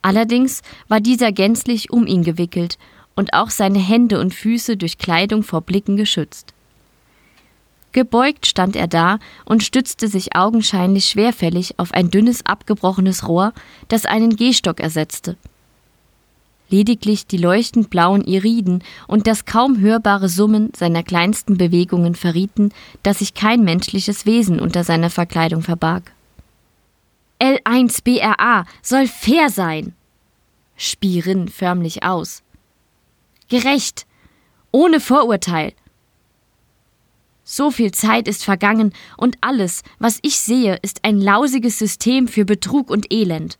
Allerdings 0.01 0.61
war 0.87 1.01
dieser 1.01 1.33
gänzlich 1.33 1.91
um 1.91 2.07
ihn 2.07 2.23
gewickelt 2.23 2.77
und 3.19 3.33
auch 3.33 3.49
seine 3.49 3.79
Hände 3.79 4.17
und 4.17 4.33
Füße 4.33 4.77
durch 4.77 4.97
Kleidung 4.97 5.43
vor 5.43 5.59
Blicken 5.59 5.97
geschützt. 5.97 6.53
Gebeugt 7.91 8.45
stand 8.45 8.77
er 8.77 8.87
da 8.87 9.19
und 9.43 9.61
stützte 9.61 10.07
sich 10.07 10.37
augenscheinlich 10.37 11.07
schwerfällig 11.07 11.77
auf 11.77 11.93
ein 11.93 12.11
dünnes, 12.11 12.45
abgebrochenes 12.45 13.27
Rohr, 13.27 13.51
das 13.89 14.05
einen 14.05 14.37
Gehstock 14.37 14.79
ersetzte. 14.79 15.35
Lediglich 16.69 17.27
die 17.27 17.35
leuchtend 17.35 17.89
blauen 17.89 18.23
Iriden 18.23 18.85
und 19.05 19.27
das 19.27 19.43
kaum 19.43 19.81
hörbare 19.81 20.29
Summen 20.29 20.71
seiner 20.73 21.03
kleinsten 21.03 21.57
Bewegungen 21.57 22.15
verrieten, 22.15 22.71
dass 23.03 23.19
sich 23.19 23.33
kein 23.33 23.65
menschliches 23.65 24.25
Wesen 24.25 24.61
unter 24.61 24.85
seiner 24.85 25.09
Verkleidung 25.09 25.61
verbarg. 25.61 26.13
L1 27.41 28.01
BRA 28.01 28.63
soll 28.81 29.07
fair 29.07 29.49
sein, 29.49 29.91
spie 30.77 31.19
Rin 31.19 31.49
förmlich 31.49 32.03
aus 32.03 32.43
gerecht, 33.49 34.05
ohne 34.71 34.99
Vorurteil. 34.99 35.73
So 37.43 37.71
viel 37.71 37.91
Zeit 37.91 38.27
ist 38.27 38.43
vergangen 38.43 38.93
und 39.17 39.37
alles, 39.41 39.81
was 39.97 40.19
ich 40.21 40.39
sehe, 40.39 40.77
ist 40.83 41.03
ein 41.03 41.19
lausiges 41.19 41.79
System 41.79 42.27
für 42.27 42.45
Betrug 42.45 42.91
und 42.91 43.11
Elend. 43.11 43.57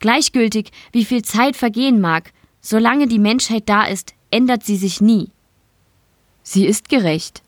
Gleichgültig, 0.00 0.72
wie 0.92 1.04
viel 1.04 1.22
Zeit 1.22 1.56
vergehen 1.56 2.00
mag, 2.00 2.32
solange 2.60 3.06
die 3.06 3.20
Menschheit 3.20 3.68
da 3.68 3.84
ist, 3.84 4.14
ändert 4.30 4.64
sie 4.64 4.76
sich 4.76 5.00
nie. 5.00 5.30
Sie 6.42 6.66
ist 6.66 6.88
gerecht. 6.88 7.42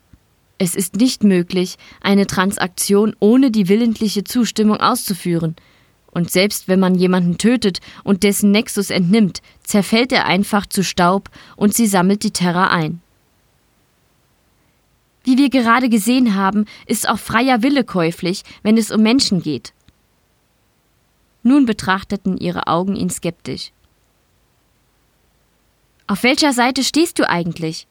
Es 0.58 0.74
ist 0.74 0.96
nicht 0.96 1.22
möglich, 1.24 1.76
eine 2.00 2.26
Transaktion 2.26 3.14
ohne 3.20 3.50
die 3.50 3.68
willentliche 3.68 4.24
Zustimmung 4.24 4.78
auszuführen, 4.78 5.56
und 6.10 6.30
selbst 6.30 6.68
wenn 6.68 6.80
man 6.80 6.94
jemanden 6.94 7.38
tötet 7.38 7.80
und 8.04 8.22
dessen 8.22 8.50
Nexus 8.50 8.90
entnimmt, 8.90 9.42
zerfällt 9.62 10.12
er 10.12 10.26
einfach 10.26 10.66
zu 10.66 10.82
Staub 10.82 11.30
und 11.56 11.74
sie 11.74 11.86
sammelt 11.86 12.22
die 12.22 12.32
Terra 12.32 12.68
ein. 12.68 13.00
Wie 15.24 15.36
wir 15.36 15.50
gerade 15.50 15.88
gesehen 15.88 16.34
haben, 16.34 16.64
ist 16.86 17.08
auch 17.08 17.18
freier 17.18 17.62
Wille 17.62 17.84
käuflich, 17.84 18.44
wenn 18.62 18.78
es 18.78 18.90
um 18.90 19.02
Menschen 19.02 19.42
geht. 19.42 19.74
Nun 21.42 21.66
betrachteten 21.66 22.38
ihre 22.38 22.66
Augen 22.66 22.96
ihn 22.96 23.10
skeptisch. 23.10 23.72
Auf 26.06 26.22
welcher 26.22 26.54
Seite 26.54 26.82
stehst 26.82 27.18
du 27.18 27.28
eigentlich? 27.28 27.86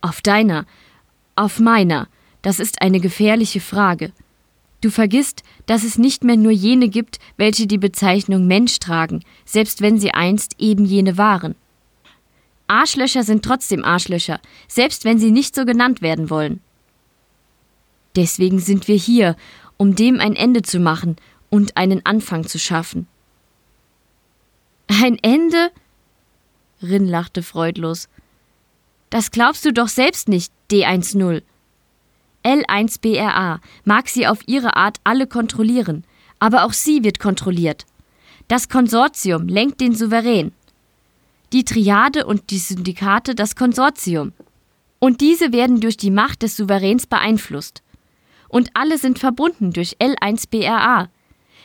Auf 0.00 0.22
deiner, 0.22 0.64
auf 1.34 1.58
meiner. 1.58 2.06
Das 2.42 2.60
ist 2.60 2.80
eine 2.80 3.00
gefährliche 3.00 3.60
Frage. 3.60 4.12
Du 4.80 4.90
vergisst, 4.90 5.42
dass 5.66 5.82
es 5.82 5.98
nicht 5.98 6.22
mehr 6.22 6.36
nur 6.36 6.52
jene 6.52 6.88
gibt, 6.88 7.18
welche 7.36 7.66
die 7.66 7.78
Bezeichnung 7.78 8.46
Mensch 8.46 8.78
tragen, 8.78 9.24
selbst 9.44 9.80
wenn 9.80 9.98
sie 9.98 10.12
einst 10.12 10.54
eben 10.58 10.84
jene 10.84 11.18
waren. 11.18 11.56
Arschlöcher 12.68 13.24
sind 13.24 13.44
trotzdem 13.44 13.84
Arschlöcher, 13.84 14.40
selbst 14.68 15.04
wenn 15.04 15.18
sie 15.18 15.30
nicht 15.30 15.54
so 15.54 15.64
genannt 15.64 16.00
werden 16.00 16.30
wollen. 16.30 16.60
Deswegen 18.14 18.60
sind 18.60 18.88
wir 18.88 18.96
hier, 18.96 19.36
um 19.76 19.94
dem 19.94 20.20
ein 20.20 20.36
Ende 20.36 20.62
zu 20.62 20.78
machen 20.78 21.16
und 21.50 21.76
einen 21.76 22.04
Anfang 22.04 22.46
zu 22.46 22.58
schaffen. 22.58 23.06
Ein 24.86 25.18
Ende? 25.22 25.70
Rin 26.82 27.06
lachte 27.06 27.42
freudlos. 27.42 28.08
Das 29.10 29.30
glaubst 29.30 29.64
du 29.64 29.72
doch 29.72 29.88
selbst 29.88 30.28
nicht, 30.28 30.52
D10. 30.70 31.42
L1BRA 32.48 33.60
mag 33.84 34.08
sie 34.08 34.26
auf 34.26 34.38
ihre 34.46 34.74
Art 34.74 34.96
alle 35.04 35.26
kontrollieren, 35.26 36.04
aber 36.38 36.64
auch 36.64 36.72
sie 36.72 37.04
wird 37.04 37.18
kontrolliert. 37.18 37.84
Das 38.48 38.70
Konsortium 38.70 39.48
lenkt 39.48 39.82
den 39.82 39.94
Souverän. 39.94 40.52
Die 41.52 41.64
Triade 41.64 42.24
und 42.24 42.48
die 42.48 42.58
Syndikate 42.58 43.34
das 43.34 43.54
Konsortium. 43.54 44.32
Und 44.98 45.20
diese 45.20 45.52
werden 45.52 45.80
durch 45.80 45.98
die 45.98 46.10
Macht 46.10 46.40
des 46.42 46.56
Souveräns 46.56 47.06
beeinflusst. 47.06 47.82
Und 48.48 48.70
alle 48.72 48.96
sind 48.96 49.18
verbunden 49.18 49.72
durch 49.72 49.98
L1BRA. 49.98 51.08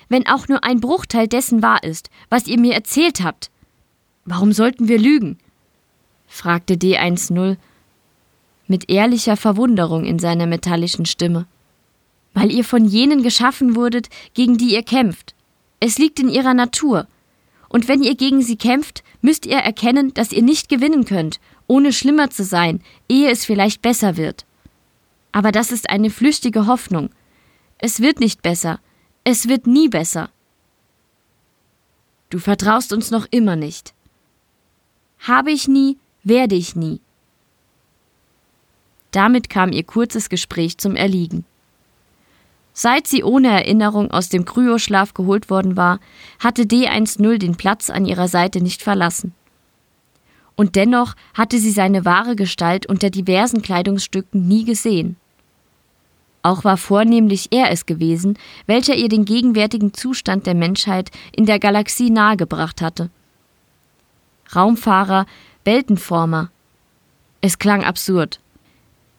Wenn 0.09 0.27
auch 0.27 0.49
nur 0.49 0.65
ein 0.65 0.81
Bruchteil 0.81 1.29
dessen 1.29 1.61
wahr 1.61 1.81
ist, 1.81 2.09
was 2.29 2.47
ihr 2.47 2.59
mir 2.59 2.73
erzählt 2.73 3.23
habt. 3.23 3.51
Warum 4.25 4.51
sollten 4.51 4.89
wir 4.89 4.99
lügen? 4.99 5.37
fragte 6.27 6.73
D10 6.73 7.57
mit 8.73 8.89
ehrlicher 8.89 9.37
Verwunderung 9.37 10.03
in 10.03 10.17
seiner 10.17 10.47
metallischen 10.47 11.05
Stimme. 11.05 11.45
Weil 12.33 12.51
ihr 12.51 12.63
von 12.63 12.85
jenen 12.85 13.21
geschaffen 13.21 13.75
wurdet, 13.75 14.09
gegen 14.33 14.57
die 14.57 14.73
ihr 14.73 14.81
kämpft. 14.81 15.35
Es 15.79 15.99
liegt 15.99 16.19
in 16.19 16.27
ihrer 16.27 16.55
Natur. 16.55 17.05
Und 17.69 17.87
wenn 17.87 18.01
ihr 18.01 18.15
gegen 18.15 18.41
sie 18.41 18.55
kämpft, 18.55 19.03
müsst 19.21 19.45
ihr 19.45 19.57
erkennen, 19.57 20.11
dass 20.15 20.31
ihr 20.31 20.41
nicht 20.41 20.69
gewinnen 20.69 21.05
könnt, 21.05 21.39
ohne 21.67 21.93
schlimmer 21.93 22.31
zu 22.31 22.43
sein, 22.43 22.81
ehe 23.07 23.29
es 23.29 23.45
vielleicht 23.45 23.83
besser 23.83 24.17
wird. 24.17 24.43
Aber 25.31 25.51
das 25.51 25.71
ist 25.71 25.91
eine 25.91 26.09
flüchtige 26.09 26.65
Hoffnung. 26.65 27.11
Es 27.77 27.99
wird 27.99 28.19
nicht 28.19 28.41
besser. 28.41 28.79
Es 29.23 29.47
wird 29.47 29.67
nie 29.67 29.87
besser. 29.87 30.31
Du 32.31 32.39
vertraust 32.39 32.91
uns 32.91 33.11
noch 33.11 33.27
immer 33.29 33.55
nicht. 33.55 33.93
Habe 35.19 35.51
ich 35.51 35.67
nie, 35.67 35.99
werde 36.23 36.55
ich 36.55 36.75
nie. 36.75 37.02
Damit 39.13 39.49
kam 39.49 39.71
ihr 39.71 39.83
kurzes 39.83 40.27
Gespräch 40.27 40.77
zum 40.79 40.95
Erliegen. 40.95 41.45
Seit 42.73 43.07
sie 43.07 43.23
ohne 43.23 43.49
Erinnerung 43.49 44.09
aus 44.09 44.29
dem 44.29 44.43
Kryoschlaf 44.43 45.13
geholt 45.13 45.51
worden 45.51 45.77
war, 45.77 45.99
hatte 46.39 46.63
D10 46.63 47.37
den 47.37 47.55
Platz 47.55 47.91
an 47.91 48.05
ihrer 48.05 48.27
Seite 48.27 48.59
nicht 48.59 48.81
verlassen. 48.81 49.33
Und 50.55 50.75
dennoch 50.75 51.13
hatte 51.35 51.59
sie 51.59 51.69
seine 51.69 52.05
wahre 52.05 52.35
Gestalt 52.35 52.87
unter 52.87 53.11
diversen 53.11 53.61
Kleidungsstücken 53.61 54.47
nie 54.47 54.65
gesehen. 54.65 55.15
Auch 56.41 56.63
war 56.63 56.77
vornehmlich 56.77 57.49
er 57.51 57.71
es 57.71 57.85
gewesen, 57.85 58.37
welcher 58.65 58.95
ihr 58.95 59.09
den 59.09 59.25
gegenwärtigen 59.25 59.93
Zustand 59.93 60.47
der 60.47 60.55
Menschheit 60.55 61.11
in 61.31 61.45
der 61.45 61.59
Galaxie 61.59 62.09
nahegebracht 62.09 62.81
hatte. 62.81 63.11
Raumfahrer, 64.55 65.27
Weltenformer. 65.63 66.49
Es 67.41 67.59
klang 67.59 67.83
absurd. 67.83 68.39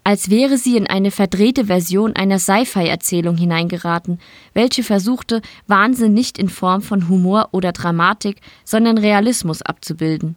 Als 0.06 0.28
wäre 0.28 0.58
sie 0.58 0.76
in 0.76 0.86
eine 0.86 1.10
verdrehte 1.10 1.64
Version 1.64 2.14
einer 2.14 2.38
Sci-Fi-Erzählung 2.38 3.38
hineingeraten, 3.38 4.20
welche 4.52 4.82
versuchte, 4.82 5.40
Wahnsinn 5.66 6.12
nicht 6.12 6.38
in 6.38 6.50
Form 6.50 6.82
von 6.82 7.08
Humor 7.08 7.48
oder 7.52 7.72
Dramatik, 7.72 8.42
sondern 8.64 8.98
Realismus 8.98 9.62
abzubilden. 9.62 10.36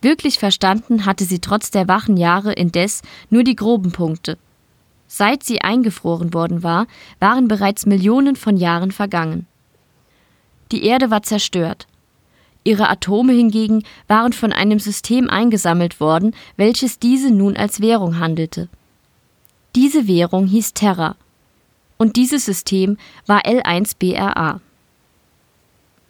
Wirklich 0.00 0.38
verstanden 0.38 1.04
hatte 1.04 1.26
sie 1.26 1.40
trotz 1.40 1.70
der 1.70 1.88
wachen 1.88 2.16
Jahre 2.16 2.54
indes 2.54 3.02
nur 3.28 3.44
die 3.44 3.56
groben 3.56 3.92
Punkte. 3.92 4.38
Seit 5.06 5.42
sie 5.42 5.60
eingefroren 5.60 6.32
worden 6.32 6.62
war, 6.62 6.86
waren 7.18 7.48
bereits 7.48 7.84
Millionen 7.84 8.34
von 8.34 8.56
Jahren 8.56 8.92
vergangen. 8.92 9.46
Die 10.72 10.84
Erde 10.84 11.10
war 11.10 11.22
zerstört. 11.22 11.86
Ihre 12.62 12.88
Atome 12.88 13.32
hingegen 13.32 13.84
waren 14.06 14.32
von 14.32 14.52
einem 14.52 14.78
System 14.78 15.30
eingesammelt 15.30 16.00
worden, 16.00 16.34
welches 16.56 16.98
diese 16.98 17.30
nun 17.30 17.56
als 17.56 17.80
Währung 17.80 18.18
handelte. 18.18 18.68
Diese 19.74 20.06
Währung 20.06 20.46
hieß 20.46 20.74
Terra. 20.74 21.16
Und 21.96 22.16
dieses 22.16 22.44
System 22.44 22.98
war 23.26 23.42
L1BRA. 23.42 24.60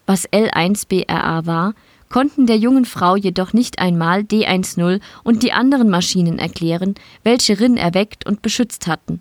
Was 0.06 0.28
L1BRA 0.30 1.46
war, 1.46 1.74
konnten 2.08 2.46
der 2.46 2.58
jungen 2.58 2.84
Frau 2.84 3.14
jedoch 3.16 3.52
nicht 3.52 3.78
einmal 3.78 4.20
D10 4.20 5.00
und 5.22 5.42
die 5.42 5.52
anderen 5.52 5.88
Maschinen 5.88 6.38
erklären, 6.38 6.94
welche 7.22 7.60
Rin 7.60 7.76
erweckt 7.76 8.26
und 8.26 8.42
beschützt 8.42 8.86
hatten. 8.88 9.20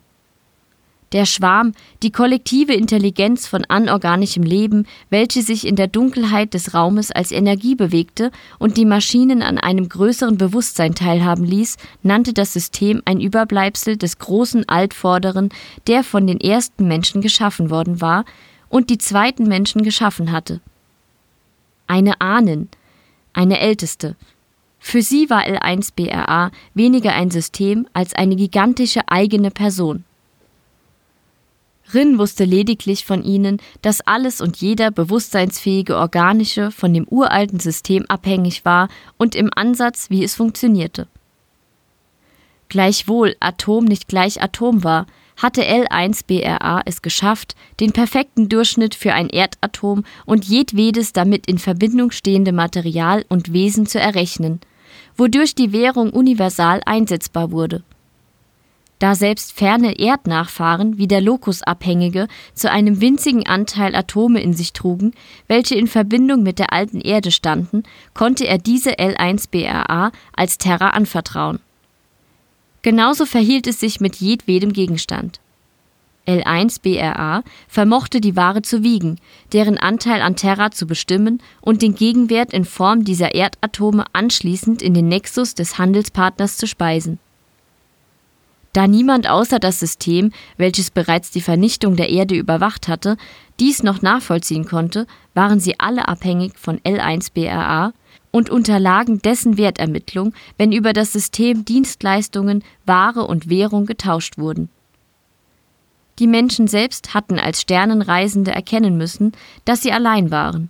Der 1.12 1.26
Schwarm, 1.26 1.74
die 2.04 2.12
kollektive 2.12 2.74
Intelligenz 2.74 3.48
von 3.48 3.66
anorganischem 3.66 4.44
Leben, 4.44 4.86
welche 5.10 5.42
sich 5.42 5.66
in 5.66 5.76
der 5.76 5.88
Dunkelheit 5.88 6.54
des 6.54 6.76
Raumes 6.76 7.10
als 7.12 7.32
Energie 7.32 7.74
bewegte 7.74 8.32
und 8.60 8.78
die 8.78 8.86
Maschinen 8.86 9.42
an 9.42 9.58
einem 9.58 9.90
größeren 9.90 10.38
Bewusstsein 10.38 10.94
teilhaben 10.94 11.46
ließ, 11.46 11.78
nannte 12.04 12.34
das 12.34 12.54
System 12.54 13.02
ein 13.06 13.20
Überbleibsel 13.20 13.98
des 13.98 14.20
großen 14.20 14.70
Altvorderen, 14.70 15.50
der 15.88 16.04
von 16.04 16.28
den 16.28 16.40
ersten 16.40 16.88
Menschen 16.88 17.22
geschaffen 17.22 17.72
worden 17.72 18.02
war 18.02 18.24
und 18.70 18.92
die 18.92 19.00
zweiten 19.00 19.48
Menschen 19.48 19.82
geschaffen 19.82 20.32
hatte. 20.32 20.62
Eine 21.88 22.22
Ahnen, 22.22 22.70
eine 23.34 23.60
älteste. 23.60 24.16
Für 24.78 25.02
sie 25.02 25.30
war 25.32 25.42
L1BRA 25.42 26.52
weniger 26.76 27.14
ein 27.14 27.32
System 27.32 27.88
als 27.94 28.14
eine 28.14 28.36
gigantische 28.36 29.02
eigene 29.08 29.50
Person. 29.50 30.06
Rin 31.94 32.20
wusste 32.20 32.46
lediglich 32.46 33.06
von 33.06 33.24
ihnen, 33.24 33.58
dass 33.82 34.02
alles 34.02 34.42
und 34.42 34.58
jeder 34.58 34.92
bewusstseinsfähige 34.92 35.98
organische 35.98 36.72
von 36.72 36.94
dem 36.94 37.08
uralten 37.08 37.60
System 37.60 38.06
abhängig 38.08 38.66
war 38.66 38.90
und 39.18 39.36
im 39.36 39.50
Ansatz, 39.56 40.10
wie 40.10 40.24
es 40.24 40.36
funktionierte. 40.36 41.08
Gleichwohl 42.68 43.36
Atom 43.40 43.86
nicht 43.86 44.08
gleich 44.08 44.42
Atom 44.42 44.84
war, 44.84 45.08
hatte 45.38 45.64
L1BRA 45.64 46.82
es 46.86 47.02
geschafft, 47.02 47.56
den 47.80 47.94
perfekten 47.94 48.50
Durchschnitt 48.50 48.94
für 48.94 49.14
ein 49.14 49.30
Erdatom 49.30 50.04
und 50.26 50.46
jedwedes 50.46 51.14
damit 51.14 51.48
in 51.48 51.58
Verbindung 51.58 52.12
stehende 52.12 52.52
Material 52.52 53.26
und 53.30 53.54
Wesen 53.54 53.86
zu 53.88 54.00
errechnen, 54.00 54.60
wodurch 55.18 55.56
die 55.56 55.72
Währung 55.72 56.12
universal 56.12 56.82
einsetzbar 56.86 57.52
wurde. 57.52 57.84
Da 59.00 59.16
selbst 59.16 59.54
ferne 59.54 59.98
Erdnachfahren 59.98 60.98
wie 60.98 61.08
der 61.08 61.22
Lokusabhängige 61.22 62.28
zu 62.54 62.70
einem 62.70 63.00
winzigen 63.00 63.48
Anteil 63.48 63.96
Atome 63.96 64.42
in 64.42 64.54
sich 64.54 64.74
trugen, 64.74 65.14
welche 65.48 65.76
in 65.76 65.88
Verbindung 65.88 66.44
mit 66.44 66.60
der 66.60 66.74
alten 66.74 67.00
Erde 67.00 67.32
standen, 67.32 67.84
konnte 68.14 68.46
er 68.46 68.58
diese 68.58 68.92
L1BRA 69.00 70.12
als 70.36 70.58
Terra 70.58 70.90
anvertrauen. 70.90 71.60
Genauso 72.82 73.26
verhielt 73.26 73.68
es 73.68 73.80
sich 73.80 74.02
mit 74.02 74.18
jedwedem 74.18 74.74
Gegenstand. 74.74 75.40
L1BRA 76.28 77.44
vermochte 77.70 78.20
die 78.20 78.36
Ware 78.36 78.62
zu 78.62 78.84
wiegen, 78.84 79.18
deren 79.54 79.78
Anteil 79.78 80.22
an 80.22 80.36
Terra 80.36 80.72
zu 80.72 80.86
bestimmen 80.86 81.42
und 81.62 81.82
den 81.82 81.96
Gegenwert 81.96 82.54
in 82.54 82.66
Form 82.66 83.06
dieser 83.06 83.34
Erdatome 83.34 84.06
anschließend 84.12 84.82
in 84.82 84.94
den 84.94 85.08
Nexus 85.08 85.56
des 85.56 85.78
Handelspartners 85.78 86.58
zu 86.58 86.68
speisen. 86.68 87.18
Da 88.74 88.88
niemand 88.88 89.28
außer 89.28 89.60
das 89.60 89.80
System, 89.80 90.32
welches 90.58 90.92
bereits 90.92 91.32
die 91.32 91.42
Vernichtung 91.42 91.96
der 91.96 92.10
Erde 92.10 92.36
überwacht 92.36 92.88
hatte, 92.88 93.18
dies 93.60 93.84
noch 93.84 94.02
nachvollziehen 94.02 94.66
konnte, 94.66 95.08
waren 95.34 95.60
sie 95.60 95.80
alle 95.80 96.08
abhängig 96.08 96.58
von 96.58 96.80
L1BRA 96.80 97.94
und 98.32 98.50
unterlagen 98.50 99.22
dessen 99.22 99.58
Wertermittlung, 99.58 100.34
wenn 100.58 100.72
über 100.72 100.94
das 100.94 101.12
System 101.12 101.66
Dienstleistungen, 101.66 102.64
Ware 102.86 103.26
und 103.26 103.50
Währung 103.50 103.86
getauscht 103.86 104.38
wurden. 104.38 104.70
Die 106.20 106.28
Menschen 106.28 106.68
selbst 106.68 107.14
hatten 107.14 107.40
als 107.40 107.62
Sternenreisende 107.62 108.52
erkennen 108.52 108.98
müssen, 108.98 109.32
dass 109.66 109.82
sie 109.82 109.92
allein 109.92 110.32
waren. 110.32 110.70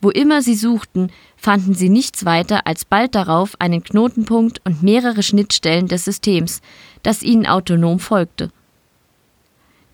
Wo 0.00 0.10
immer 0.10 0.42
sie 0.42 0.54
suchten, 0.54 1.10
fanden 1.36 1.74
sie 1.74 1.88
nichts 1.88 2.24
weiter 2.24 2.66
als 2.66 2.84
bald 2.84 3.14
darauf 3.14 3.60
einen 3.60 3.82
Knotenpunkt 3.82 4.60
und 4.64 4.82
mehrere 4.82 5.22
Schnittstellen 5.22 5.88
des 5.88 6.04
Systems, 6.04 6.60
das 7.02 7.22
ihnen 7.22 7.46
autonom 7.46 7.98
folgte. 7.98 8.50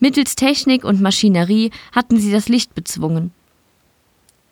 Mittels 0.01 0.35
Technik 0.37 0.85
und 0.85 1.01
Maschinerie 1.01 1.71
hatten 1.93 2.19
sie 2.19 2.31
das 2.31 2.49
Licht 2.49 2.75
bezwungen, 2.75 3.33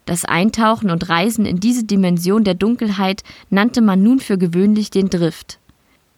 das 0.05 0.25
Eintauchen 0.25 0.91
und 0.91 1.09
Reisen 1.09 1.47
in 1.47 1.61
diese 1.61 1.85
Dimension 1.85 2.43
der 2.45 2.55
Dunkelheit 2.55 3.23
nannte 3.51 3.81
man 3.81 4.03
nun 4.03 4.19
für 4.19 4.37
gewöhnlich 4.37 4.91
den 4.91 5.09
Drift, 5.09 5.61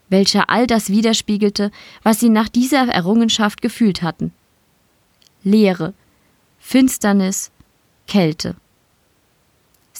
welcher 0.08 0.48
all 0.48 0.66
das 0.66 0.88
widerspiegelte, 0.88 1.70
was 2.02 2.20
sie 2.20 2.30
nach 2.30 2.48
dieser 2.48 2.88
Errungenschaft 2.88 3.60
gefühlt 3.60 4.02
hatten. 4.02 4.32
Leere, 5.42 5.92
Finsternis, 6.58 7.50
Kälte. 8.06 8.56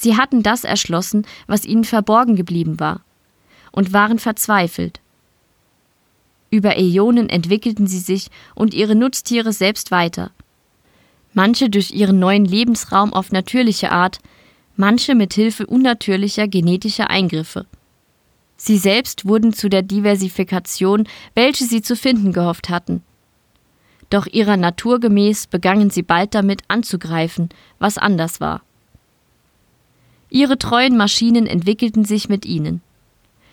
Sie 0.05 0.17
hatten 0.17 0.45
das 0.45 0.63
erschlossen, 0.63 1.27
was 1.49 1.65
ihnen 1.65 1.85
verborgen 1.85 2.37
geblieben 2.37 2.79
war, 2.79 3.01
und 3.73 3.93
waren 3.93 4.21
verzweifelt. 4.21 5.01
Über 6.51 6.77
Äonen 6.79 7.29
entwickelten 7.29 7.89
sie 7.89 7.99
sich 7.99 8.29
und 8.55 8.73
ihre 8.73 8.95
Nutztiere 8.95 9.53
selbst 9.53 9.91
weiter– 9.91 10.31
manche 11.35 11.69
durch 11.69 11.91
ihren 11.91 12.19
neuen 12.19 12.45
Lebensraum 12.45 13.13
auf 13.13 13.33
natürliche 13.33 13.93
Art, 13.93 14.21
manche 14.77 15.15
mit 15.15 15.35
Hilfe 15.35 15.67
unnatürlicher 15.67 16.49
genetischer 16.49 17.11
Eingriffe. 17.11 17.67
Sie 18.57 18.79
selbst 18.79 19.27
wurden 19.27 19.53
zu 19.53 19.69
der 19.69 19.83
Diversifikation, 19.83 21.07
welche 21.35 21.65
sie 21.65 21.83
zu 21.83 21.97
finden 21.97 22.33
gehofft 22.33 22.69
hatten. 22.69 23.03
Doch 24.11 24.27
ihrer 24.27 24.57
Natur 24.57 25.01
gemäß 25.01 25.49
begannen 25.49 25.91
sie 25.91 26.03
bald 26.03 26.35
damit 26.35 26.63
anzugreifen, 26.69 27.49
was 27.79 27.99
anders 27.99 28.41
war. 28.41 28.63
Ihre 30.35 30.59
treuen 30.59 30.97
Maschinen 30.97 31.47
entwickelten 31.47 32.05
sich 32.05 32.29
mit 32.29 32.45
ihnen. 32.45 32.83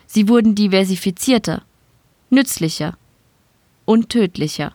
Sie 0.08 0.26
wurden 0.26 0.56
diversifizierter, 0.56 1.62
nützlicher 2.28 2.98
und 3.84 4.08
tödlicher. 4.08 4.74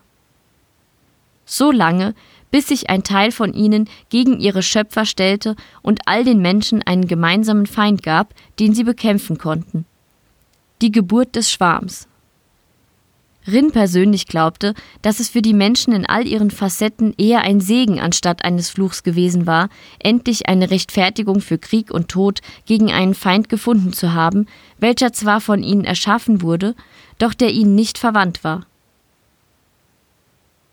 So 1.45 1.69
lange, 1.69 2.15
bis 2.49 2.69
sich 2.69 2.89
ein 2.89 3.03
Teil 3.03 3.33
von 3.33 3.53
ihnen 3.53 3.89
gegen 4.07 4.39
ihre 4.39 4.63
Schöpfer 4.63 5.03
stellte 5.03 5.57
und 5.81 5.99
all 6.05 6.23
den 6.23 6.41
Menschen 6.41 6.81
einen 6.81 7.09
gemeinsamen 7.09 7.65
Feind 7.65 8.03
gab, 8.03 8.33
den 8.57 8.73
sie 8.73 8.85
bekämpfen 8.85 9.37
konnten. 9.37 9.85
Die 10.81 10.93
Geburt 10.93 11.35
des 11.35 11.51
Schwarms. 11.51 12.07
Rin 13.47 13.71
persönlich 13.71 14.27
glaubte, 14.27 14.73
dass 15.01 15.21
es 15.21 15.29
für 15.29 15.41
die 15.41 15.53
Menschen 15.53 15.93
in 15.93 16.05
all 16.05 16.27
ihren 16.27 16.51
Facetten 16.51 17.13
eher 17.17 17.41
ein 17.41 17.61
Segen 17.61 17.99
anstatt 17.99 18.43
eines 18.43 18.69
Fluchs 18.69 19.03
gewesen 19.03 19.47
war, 19.47 19.69
endlich 19.99 20.49
eine 20.49 20.69
Rechtfertigung 20.69 21.39
für 21.39 21.57
Krieg 21.57 21.91
und 21.91 22.09
Tod 22.09 22.41
gegen 22.65 22.91
einen 22.91 23.13
Feind 23.13 23.47
gefunden 23.47 23.93
zu 23.93 24.13
haben, 24.13 24.47
welcher 24.79 25.13
zwar 25.13 25.39
von 25.39 25.63
ihnen 25.63 25.85
erschaffen 25.85 26.41
wurde, 26.41 26.75
doch 27.19 27.33
der 27.33 27.51
ihnen 27.51 27.73
nicht 27.73 27.97
verwandt 27.97 28.43
war. 28.43 28.65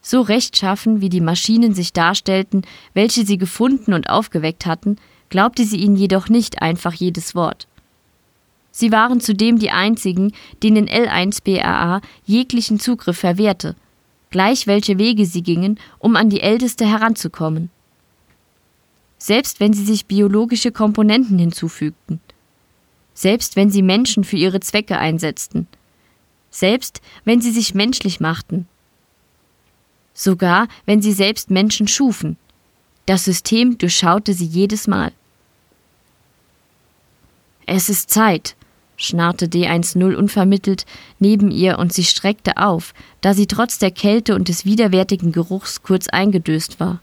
So 0.02 0.20
rechtschaffen, 0.20 1.00
wie 1.00 1.08
die 1.08 1.20
Maschinen 1.20 1.74
sich 1.74 1.92
darstellten, 1.92 2.62
welche 2.92 3.24
sie 3.24 3.38
gefunden 3.38 3.94
und 3.94 4.10
aufgeweckt 4.10 4.66
hatten, 4.66 4.96
glaubte 5.30 5.64
sie 5.64 5.78
ihnen 5.78 5.96
jedoch 5.96 6.28
nicht 6.28 6.60
einfach 6.60 6.92
jedes 6.92 7.34
Wort. 7.34 7.68
Sie 8.76 8.90
waren 8.90 9.20
zudem 9.20 9.60
die 9.60 9.70
einzigen, 9.70 10.32
denen 10.64 10.88
L1BRA 10.88 12.02
jeglichen 12.26 12.80
Zugriff 12.80 13.16
verwehrte, 13.18 13.76
gleich 14.30 14.66
welche 14.66 14.98
Wege 14.98 15.26
sie 15.26 15.44
gingen, 15.44 15.78
um 16.00 16.16
an 16.16 16.28
die 16.28 16.40
Älteste 16.40 16.84
heranzukommen. 16.84 17.70
Selbst 19.16 19.60
wenn 19.60 19.72
sie 19.72 19.84
sich 19.84 20.06
biologische 20.06 20.72
Komponenten 20.72 21.38
hinzufügten. 21.38 22.18
Selbst 23.14 23.54
wenn 23.54 23.70
sie 23.70 23.80
Menschen 23.80 24.24
für 24.24 24.36
ihre 24.36 24.58
Zwecke 24.58 24.98
einsetzten. 24.98 25.68
selbst 26.50 27.00
wenn 27.24 27.40
sie 27.40 27.52
sich 27.52 27.74
menschlich 27.74 28.18
machten. 28.18 28.66
Sogar 30.14 30.66
wenn 30.84 31.00
sie 31.00 31.12
selbst 31.12 31.48
Menschen 31.48 31.86
schufen. 31.86 32.36
Das 33.06 33.24
System 33.24 33.78
durchschaute 33.78 34.34
sie 34.34 34.46
jedes 34.46 34.88
Mal. 34.88 35.12
Es 37.66 37.88
ist 37.88 38.10
Zeit, 38.10 38.56
schnarrte 38.96 39.46
D10 39.46 40.14
unvermittelt 40.14 40.86
neben 41.18 41.50
ihr 41.50 41.78
und 41.78 41.92
sie 41.92 42.04
streckte 42.04 42.56
auf, 42.56 42.94
da 43.20 43.34
sie 43.34 43.46
trotz 43.46 43.78
der 43.78 43.90
Kälte 43.90 44.34
und 44.34 44.48
des 44.48 44.64
widerwärtigen 44.64 45.32
Geruchs 45.32 45.82
kurz 45.82 46.08
eingedöst 46.08 46.80
war. 46.80 47.00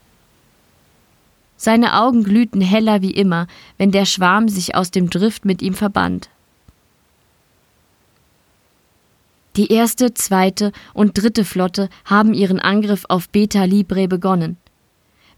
Seine 1.57 2.01
Augen 2.01 2.23
glühten 2.23 2.61
heller 2.61 3.01
wie 3.01 3.11
immer, 3.11 3.47
wenn 3.77 3.91
der 3.91 4.05
Schwarm 4.05 4.49
sich 4.49 4.73
aus 4.73 4.89
dem 4.89 5.09
Drift 5.09 5.45
mit 5.45 5.61
ihm 5.61 5.75
verband. 5.75 6.29
Die 9.57 9.71
erste, 9.71 10.13
zweite 10.13 10.71
und 10.93 11.21
dritte 11.21 11.43
Flotte 11.43 11.89
haben 12.05 12.33
ihren 12.33 12.59
Angriff 12.59 13.05
auf 13.09 13.29
Beta 13.29 13.65
Libre 13.65 14.07
begonnen. 14.07 14.57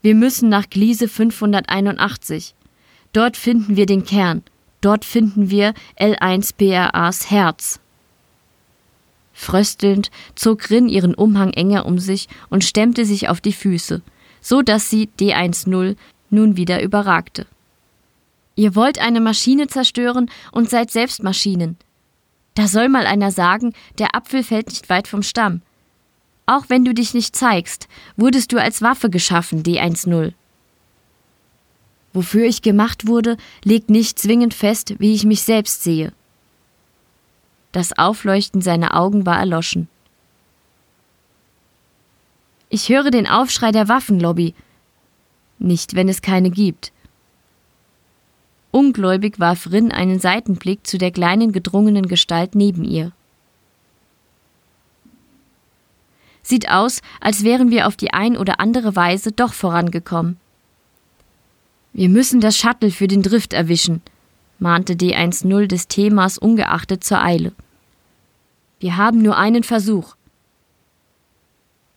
Wir 0.01 0.15
müssen 0.15 0.49
nach 0.49 0.69
Gliese 0.69 1.07
581. 1.07 2.53
Dort 3.11 3.37
finden 3.37 3.75
wir 3.75 3.85
den 3.85 4.05
Kern. 4.05 4.43
Dort 4.83 5.05
finden 5.05 5.49
wir 5.49 5.73
L1BRAs 5.97 7.29
Herz. 7.29 7.79
Fröstelnd 9.31 10.11
zog 10.35 10.69
Rin 10.69 10.89
ihren 10.89 11.15
Umhang 11.15 11.53
enger 11.53 11.85
um 11.85 11.99
sich 11.99 12.27
und 12.49 12.65
stemmte 12.65 13.05
sich 13.05 13.29
auf 13.29 13.39
die 13.39 13.53
Füße, 13.53 14.01
so 14.41 14.61
dass 14.61 14.89
sie 14.89 15.09
D10 15.19 15.95
nun 16.29 16.57
wieder 16.57 16.83
überragte. 16.83 17.47
Ihr 18.55 18.75
wollt 18.75 18.99
eine 18.99 19.21
Maschine 19.21 19.67
zerstören 19.67 20.29
und 20.51 20.69
seid 20.69 20.91
selbst 20.91 21.23
Maschinen. 21.23 21.77
Da 22.53 22.67
soll 22.67 22.89
mal 22.89 23.05
einer 23.05 23.31
sagen, 23.31 23.73
der 23.99 24.13
Apfel 24.15 24.43
fällt 24.43 24.67
nicht 24.67 24.89
weit 24.89 25.07
vom 25.07 25.23
Stamm. 25.23 25.61
Auch 26.45 26.65
wenn 26.67 26.83
du 26.83 26.93
dich 26.93 27.13
nicht 27.13 27.37
zeigst, 27.37 27.87
wurdest 28.17 28.51
du 28.51 28.61
als 28.61 28.81
Waffe 28.81 29.09
geschaffen, 29.09 29.63
D10. 29.63 30.33
Wofür 32.13 32.45
ich 32.45 32.61
gemacht 32.61 33.07
wurde, 33.07 33.37
legt 33.63 33.89
nicht 33.89 34.19
zwingend 34.19 34.53
fest, 34.53 34.95
wie 34.99 35.13
ich 35.13 35.25
mich 35.25 35.41
selbst 35.41 35.83
sehe. 35.83 36.13
Das 37.71 37.97
Aufleuchten 37.97 38.61
seiner 38.61 38.95
Augen 38.95 39.25
war 39.25 39.39
erloschen. 39.39 39.87
Ich 42.69 42.89
höre 42.89 43.09
den 43.09 43.27
Aufschrei 43.27 43.71
der 43.71 43.87
Waffenlobby. 43.87 44.53
Nicht, 45.57 45.95
wenn 45.95 46.07
es 46.07 46.21
keine 46.21 46.51
gibt. 46.51 46.91
Ungläubig 48.71 49.39
warf 49.39 49.71
Rin 49.71 49.91
einen 49.91 50.19
Seitenblick 50.19 50.85
zu 50.85 50.97
der 50.97 51.11
kleinen 51.11 51.51
gedrungenen 51.51 52.07
Gestalt 52.07 52.55
neben 52.55 52.83
ihr. 52.83 53.11
Sieht 56.41 56.69
aus, 56.69 57.01
als 57.21 57.43
wären 57.43 57.71
wir 57.71 57.87
auf 57.87 57.95
die 57.95 58.13
ein 58.13 58.35
oder 58.35 58.59
andere 58.59 58.95
Weise 58.95 59.31
doch 59.31 59.53
vorangekommen. 59.53 60.37
Wir 61.93 62.09
müssen 62.09 62.41
das 62.41 62.57
Shuttle 62.57 62.89
für 62.89 63.07
den 63.07 63.21
Drift 63.21 63.53
erwischen, 63.53 64.01
mahnte 64.57 64.93
D10 64.93 65.67
des 65.67 65.87
Themas 65.87 66.39
ungeachtet 66.39 67.03
zur 67.03 67.21
Eile. 67.21 67.51
Wir 68.79 68.97
haben 68.97 69.21
nur 69.21 69.37
einen 69.37 69.61
Versuch. 69.61 70.15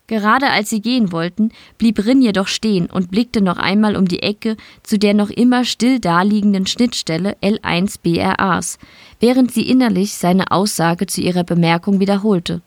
Gerade 0.06 0.50
als 0.50 0.70
sie 0.70 0.82
gehen 0.82 1.10
wollten, 1.10 1.50
blieb 1.78 2.04
Rin 2.04 2.20
jedoch 2.22 2.46
stehen 2.46 2.86
und 2.86 3.10
blickte 3.10 3.40
noch 3.40 3.56
einmal 3.56 3.96
um 3.96 4.06
die 4.06 4.22
Ecke 4.22 4.56
zu 4.82 4.98
der 4.98 5.14
noch 5.14 5.30
immer 5.30 5.64
still 5.64 5.98
daliegenden 5.98 6.66
Schnittstelle 6.66 7.36
L1 7.42 7.98
BRAs, 8.02 8.78
während 9.18 9.50
sie 9.50 9.68
innerlich 9.68 10.14
seine 10.14 10.50
Aussage 10.52 11.06
zu 11.06 11.22
ihrer 11.22 11.42
Bemerkung 11.42 12.00
wiederholte. 12.00 12.60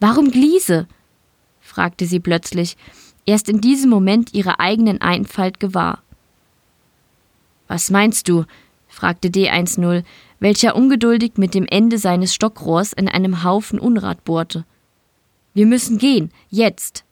Warum 0.00 0.30
Gliese? 0.30 0.88
fragte 1.60 2.06
sie 2.06 2.18
plötzlich, 2.18 2.76
erst 3.26 3.48
in 3.48 3.60
diesem 3.60 3.90
Moment 3.90 4.34
ihrer 4.34 4.60
eigenen 4.60 5.00
Einfalt 5.00 5.60
gewahr. 5.60 6.02
Was 7.68 7.90
meinst 7.90 8.28
du? 8.28 8.44
fragte 8.88 9.28
D10, 9.28 10.04
welcher 10.38 10.76
ungeduldig 10.76 11.32
mit 11.36 11.54
dem 11.54 11.66
Ende 11.66 11.98
seines 11.98 12.34
Stockrohrs 12.34 12.92
in 12.92 13.08
einem 13.08 13.42
Haufen 13.42 13.80
Unrat 13.80 14.24
bohrte. 14.24 14.64
Wir 15.54 15.66
müssen 15.66 15.98
gehen, 15.98 16.30
jetzt. 16.50 17.04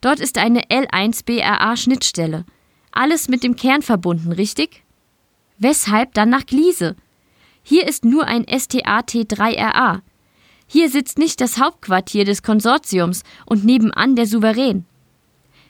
Dort 0.00 0.20
ist 0.20 0.36
eine 0.36 0.62
L1BRA-Schnittstelle. 0.64 2.44
Alles 2.90 3.28
mit 3.28 3.44
dem 3.44 3.56
Kern 3.56 3.82
verbunden, 3.82 4.32
richtig? 4.32 4.82
Weshalb 5.58 6.12
dann 6.14 6.28
nach 6.28 6.44
Gliese? 6.44 6.96
Hier 7.62 7.86
ist 7.86 8.04
nur 8.04 8.26
ein 8.26 8.44
STAT3RA. 8.44 10.00
Hier 10.72 10.88
sitzt 10.88 11.18
nicht 11.18 11.42
das 11.42 11.58
Hauptquartier 11.58 12.24
des 12.24 12.42
Konsortiums 12.42 13.24
und 13.44 13.62
nebenan 13.62 14.16
der 14.16 14.24
Souverän. 14.24 14.86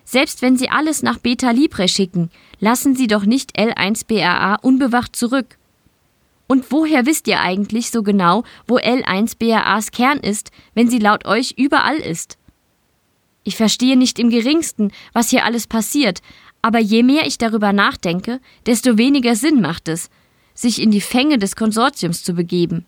Selbst 0.04 0.42
wenn 0.42 0.56
Sie 0.56 0.68
alles 0.68 1.02
nach 1.02 1.18
Beta 1.18 1.50
Libre 1.50 1.88
schicken, 1.88 2.30
lassen 2.60 2.94
Sie 2.94 3.08
doch 3.08 3.24
nicht 3.24 3.58
L1BRA 3.58 4.60
unbewacht 4.60 5.16
zurück. 5.16 5.58
Und 6.46 6.70
woher 6.70 7.04
wisst 7.04 7.26
ihr 7.26 7.40
eigentlich 7.40 7.90
so 7.90 8.04
genau, 8.04 8.44
wo 8.68 8.78
L1BRAs 8.78 9.90
Kern 9.90 10.20
ist, 10.20 10.52
wenn 10.74 10.88
sie 10.88 11.00
laut 11.00 11.26
euch 11.26 11.54
überall 11.56 11.96
ist? 11.96 12.38
Ich 13.42 13.56
verstehe 13.56 13.96
nicht 13.96 14.20
im 14.20 14.30
geringsten, 14.30 14.92
was 15.12 15.30
hier 15.30 15.44
alles 15.44 15.66
passiert, 15.66 16.20
aber 16.60 16.78
je 16.78 17.02
mehr 17.02 17.26
ich 17.26 17.38
darüber 17.38 17.72
nachdenke, 17.72 18.40
desto 18.66 18.98
weniger 18.98 19.34
Sinn 19.34 19.62
macht 19.62 19.88
es, 19.88 20.10
sich 20.54 20.80
in 20.80 20.92
die 20.92 21.00
Fänge 21.00 21.38
des 21.38 21.56
Konsortiums 21.56 22.22
zu 22.22 22.34
begeben. 22.34 22.86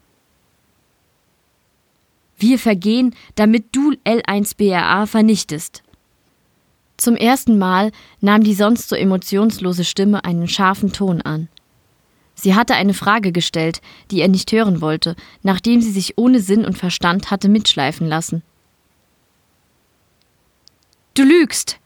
Wir 2.39 2.59
vergehen, 2.59 3.15
damit 3.37 3.67
du 3.73 3.93
L1BRA 4.05 5.07
vernichtest. 5.07 5.83
Zum 6.97 7.17
ersten 7.17 7.59
Mal 7.59 7.91
nahm 8.21 8.45
die 8.45 8.55
sonst 8.55 8.89
so 8.89 8.97
emotionslose 8.97 9.85
Stimme 9.85 10.25
einen 10.25 10.49
scharfen 10.49 10.93
Ton 10.93 11.23
an. 11.23 11.49
Sie 12.35 12.55
hatte 12.55 12.75
eine 12.75 12.95
Frage 12.95 13.33
gestellt, 13.33 13.81
die 14.11 14.21
er 14.21 14.29
nicht 14.29 14.51
hören 14.53 14.81
wollte, 14.81 15.17
nachdem 15.43 15.81
sie 15.81 15.93
sich 15.93 16.19
ohne 16.19 16.41
Sinn 16.41 16.65
und 16.65 16.77
Verstand 16.77 17.31
hatte 17.31 17.49
mitschleifen 17.49 18.09
lassen. 18.09 18.43
Du 21.15 21.23
lügst, 21.23 21.79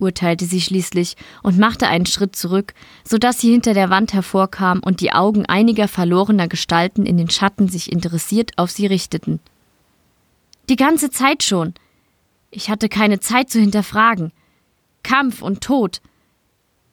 urteilte 0.00 0.46
sie 0.46 0.60
schließlich 0.60 1.16
und 1.42 1.58
machte 1.58 1.86
einen 1.86 2.06
Schritt 2.06 2.34
zurück, 2.34 2.74
so 3.04 3.18
dass 3.18 3.40
sie 3.40 3.52
hinter 3.52 3.72
der 3.72 3.88
Wand 3.88 4.12
hervorkam 4.12 4.80
und 4.84 5.00
die 5.00 5.12
Augen 5.12 5.46
einiger 5.46 5.86
verlorener 5.86 6.48
Gestalten 6.48 7.06
in 7.06 7.16
den 7.16 7.30
Schatten 7.30 7.68
sich 7.68 7.92
interessiert 7.92 8.50
auf 8.56 8.70
sie 8.70 8.86
richteten. 8.86 9.38
Die 10.68 10.76
ganze 10.76 11.10
Zeit 11.10 11.42
schon. 11.42 11.74
Ich 12.50 12.70
hatte 12.70 12.88
keine 12.88 13.20
Zeit 13.20 13.50
zu 13.50 13.60
hinterfragen. 13.60 14.32
Kampf 15.02 15.42
und 15.42 15.60
Tod. 15.60 16.00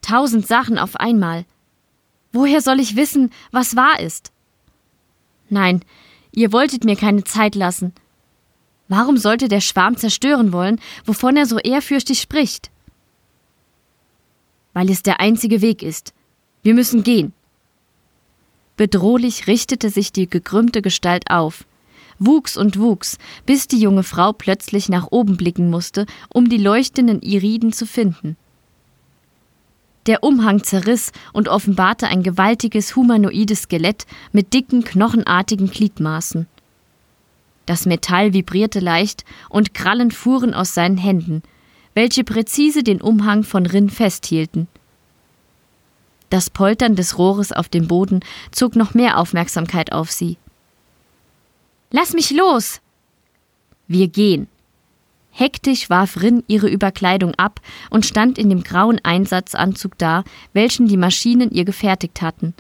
Tausend 0.02 0.46
Sachen 0.46 0.78
auf 0.78 0.96
einmal. 0.96 1.46
Woher 2.34 2.62
soll 2.62 2.80
ich 2.80 2.96
wissen, 2.96 3.32
was 3.52 3.76
wahr 3.76 4.00
ist? 4.00 4.32
Nein, 5.50 5.84
ihr 6.32 6.52
wolltet 6.52 6.84
mir 6.84 6.96
keine 6.96 7.24
Zeit 7.24 7.56
lassen. 7.56 7.94
Warum 8.88 9.18
sollte 9.18 9.48
der 9.48 9.62
Schwarm 9.62 9.96
zerstören 9.96 10.52
wollen, 10.52 10.80
wovon 11.06 11.38
er 11.38 11.46
so 11.46 11.58
ehrfürchtig 11.58 12.20
spricht? 12.20 12.72
Weil 14.74 14.90
es 14.90 15.04
der 15.04 15.20
einzige 15.20 15.62
Weg 15.62 15.82
ist. 15.82 16.14
Wir 16.64 16.74
müssen 16.74 17.04
gehen. 17.04 17.34
Bedrohlich 18.76 19.48
richtete 19.48 19.90
sich 19.90 20.12
die 20.12 20.30
gekrümmte 20.30 20.82
Gestalt 20.82 21.30
auf, 21.30 21.66
wuchs 22.22 22.56
und 22.56 22.80
wuchs, 22.80 23.18
bis 23.46 23.68
die 23.68 23.80
junge 23.80 24.04
Frau 24.04 24.32
plötzlich 24.32 24.88
nach 24.88 25.08
oben 25.12 25.36
blicken 25.36 25.70
musste, 25.70 26.06
um 26.30 26.48
die 26.48 26.58
leuchtenden 26.58 27.22
Iriden 27.22 27.74
zu 27.74 27.86
finden. 27.86 28.38
Der 30.06 30.24
Umhang 30.24 30.64
zerriss 30.64 31.12
und 31.34 31.48
offenbarte 31.48 32.08
ein 32.08 32.24
gewaltiges 32.24 32.96
humanoides 32.96 33.64
Skelett 33.64 34.06
mit 34.32 34.54
dicken, 34.54 34.84
knochenartigen 34.84 35.70
Gliedmaßen. 35.70 36.48
Das 37.66 37.86
Metall 37.86 38.34
vibrierte 38.34 38.80
leicht 38.80 39.26
und 39.50 39.74
Krallen 39.74 40.12
fuhren 40.12 40.54
aus 40.54 40.74
seinen 40.74 40.98
Händen, 40.98 41.44
welche 41.94 42.24
präzise 42.24 42.84
den 42.84 43.02
Umhang 43.02 43.44
von 43.44 43.66
Rinn 43.66 43.90
festhielten. 43.90 44.68
Das 46.32 46.50
Poltern 46.50 46.96
des 46.96 47.18
Rohres 47.18 47.52
auf 47.52 47.68
dem 47.70 47.88
Boden 47.88 48.22
zog 48.52 48.76
noch 48.76 48.94
mehr 48.94 49.18
Aufmerksamkeit 49.20 49.92
auf 49.92 50.12
sie. 50.12 50.38
Lass 51.92 52.14
mich 52.14 52.32
los! 52.32 52.82
Wir 53.88 54.08
gehen. 54.08 54.48
Hektisch 55.32 55.90
warf 55.90 56.22
Rin 56.22 56.44
ihre 56.48 56.70
Überkleidung 56.70 57.36
ab 57.36 57.62
und 57.90 58.06
stand 58.06 58.38
in 58.38 58.50
dem 58.50 58.64
grauen 58.64 59.00
Einsatzanzug 59.04 59.98
da, 59.98 60.24
welchen 60.54 60.88
die 60.88 60.98
Maschinen 60.98 61.52
ihr 61.52 61.66
gefertigt 61.66 62.22
hatten. 62.22 62.54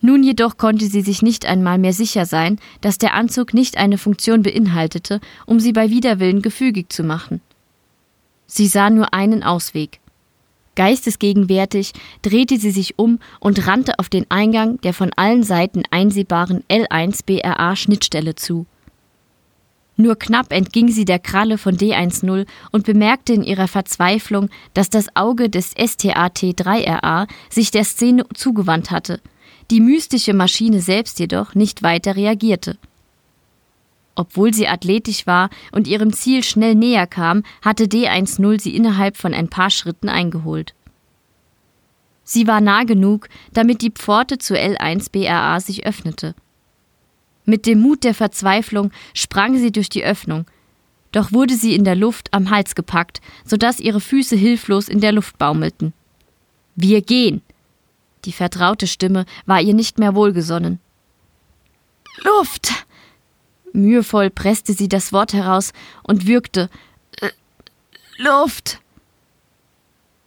Nun 0.00 0.24
jedoch 0.24 0.56
konnte 0.56 0.86
sie 0.86 1.00
sich 1.00 1.22
nicht 1.22 1.46
einmal 1.46 1.78
mehr 1.78 1.92
sicher 1.92 2.26
sein, 2.26 2.58
dass 2.80 2.98
der 2.98 3.14
Anzug 3.14 3.54
nicht 3.54 3.76
eine 3.76 3.98
Funktion 3.98 4.42
beinhaltete, 4.42 5.20
um 5.46 5.60
sie 5.60 5.72
bei 5.72 5.90
Widerwillen 5.90 6.42
gefügig 6.42 6.92
zu 6.92 7.04
machen. 7.04 7.40
Sie 8.46 8.66
sah 8.66 8.90
nur 8.90 9.14
einen 9.14 9.44
Ausweg. 9.44 10.01
Geistesgegenwärtig 10.74 11.92
drehte 12.22 12.58
sie 12.58 12.70
sich 12.70 12.98
um 12.98 13.18
und 13.40 13.66
rannte 13.66 13.98
auf 13.98 14.08
den 14.08 14.30
Eingang 14.30 14.80
der 14.80 14.94
von 14.94 15.10
allen 15.16 15.42
Seiten 15.42 15.82
einsehbaren 15.90 16.64
L1 16.68 17.26
BRA 17.26 17.76
Schnittstelle 17.76 18.34
zu. 18.34 18.66
Nur 19.96 20.16
knapp 20.16 20.52
entging 20.52 20.88
sie 20.88 21.04
der 21.04 21.18
Kralle 21.18 21.58
von 21.58 21.76
D10 21.76 22.46
und 22.72 22.86
bemerkte 22.86 23.34
in 23.34 23.42
ihrer 23.42 23.68
Verzweiflung, 23.68 24.48
dass 24.72 24.88
das 24.88 25.14
Auge 25.14 25.50
des 25.50 25.76
STAT-3RA 25.76 27.28
sich 27.50 27.70
der 27.70 27.84
Szene 27.84 28.24
zugewandt 28.34 28.90
hatte, 28.90 29.20
die 29.70 29.80
mystische 29.80 30.32
Maschine 30.32 30.80
selbst 30.80 31.18
jedoch 31.18 31.54
nicht 31.54 31.82
weiter 31.82 32.16
reagierte. 32.16 32.78
Obwohl 34.14 34.52
sie 34.52 34.68
athletisch 34.68 35.26
war 35.26 35.48
und 35.72 35.86
ihrem 35.86 36.12
Ziel 36.12 36.44
schnell 36.44 36.74
näher 36.74 37.06
kam, 37.06 37.44
hatte 37.62 37.84
D10 37.84 38.60
sie 38.60 38.76
innerhalb 38.76 39.16
von 39.16 39.32
ein 39.32 39.48
paar 39.48 39.70
Schritten 39.70 40.08
eingeholt. 40.08 40.74
Sie 42.24 42.46
war 42.46 42.60
nah 42.60 42.84
genug, 42.84 43.28
damit 43.52 43.82
die 43.82 43.90
Pforte 43.90 44.38
zu 44.38 44.54
L1 44.54 45.10
BRA 45.10 45.60
sich 45.60 45.86
öffnete. 45.86 46.34
Mit 47.44 47.66
dem 47.66 47.80
Mut 47.80 48.04
der 48.04 48.14
Verzweiflung 48.14 48.92
sprang 49.14 49.56
sie 49.56 49.72
durch 49.72 49.88
die 49.88 50.04
Öffnung, 50.04 50.46
doch 51.10 51.32
wurde 51.32 51.54
sie 51.54 51.74
in 51.74 51.84
der 51.84 51.96
Luft 51.96 52.32
am 52.32 52.50
Hals 52.50 52.74
gepackt, 52.74 53.20
so 53.44 53.56
dass 53.56 53.80
ihre 53.80 54.00
Füße 54.00 54.36
hilflos 54.36 54.88
in 54.88 55.00
der 55.00 55.12
Luft 55.12 55.38
baumelten. 55.38 55.92
Wir 56.74 57.02
gehen! 57.02 57.42
Die 58.24 58.32
vertraute 58.32 58.86
Stimme 58.86 59.26
war 59.46 59.60
ihr 59.60 59.74
nicht 59.74 59.98
mehr 59.98 60.14
wohlgesonnen. 60.14 60.78
Luft! 62.24 62.86
Mühevoll 63.72 64.30
presste 64.30 64.72
sie 64.74 64.88
das 64.88 65.12
Wort 65.12 65.32
heraus 65.32 65.72
und 66.02 66.26
würgte 66.26 66.68
äh, 67.20 67.30
Luft. 68.18 68.80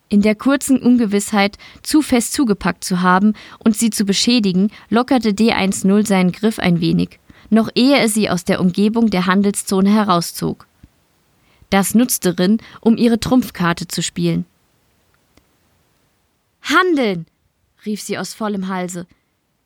In 0.09 0.21
der 0.21 0.35
kurzen 0.35 0.79
Ungewissheit, 0.79 1.57
zu 1.81 2.01
fest 2.01 2.33
zugepackt 2.33 2.83
zu 2.83 3.01
haben 3.01 3.33
und 3.59 3.75
sie 3.75 3.89
zu 3.89 4.05
beschädigen, 4.05 4.71
lockerte 4.89 5.29
D10 5.29 6.05
seinen 6.05 6.31
Griff 6.31 6.59
ein 6.59 6.79
wenig, 6.79 7.19
noch 7.49 7.69
ehe 7.75 7.97
er 7.97 8.07
sie 8.07 8.29
aus 8.29 8.45
der 8.45 8.61
Umgebung 8.61 9.09
der 9.09 9.25
Handelszone 9.25 9.91
herauszog. 9.91 10.67
Das 11.69 11.95
nutzte 11.95 12.37
Rin, 12.37 12.59
um 12.81 12.97
ihre 12.97 13.19
Trumpfkarte 13.19 13.87
zu 13.87 14.03
spielen. 14.03 14.45
Handeln! 16.61 17.25
rief 17.85 18.01
sie 18.01 18.17
aus 18.17 18.33
vollem 18.33 18.67
Halse. 18.67 19.07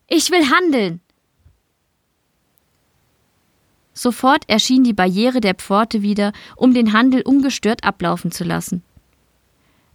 Ich 0.08 0.30
will 0.30 0.50
handeln! 0.50 1.00
Sofort 4.00 4.48
erschien 4.48 4.82
die 4.82 4.94
Barriere 4.94 5.42
der 5.42 5.52
Pforte 5.52 6.00
wieder, 6.00 6.32
um 6.56 6.72
den 6.72 6.94
Handel 6.94 7.20
ungestört 7.20 7.84
ablaufen 7.84 8.32
zu 8.32 8.44
lassen. 8.44 8.82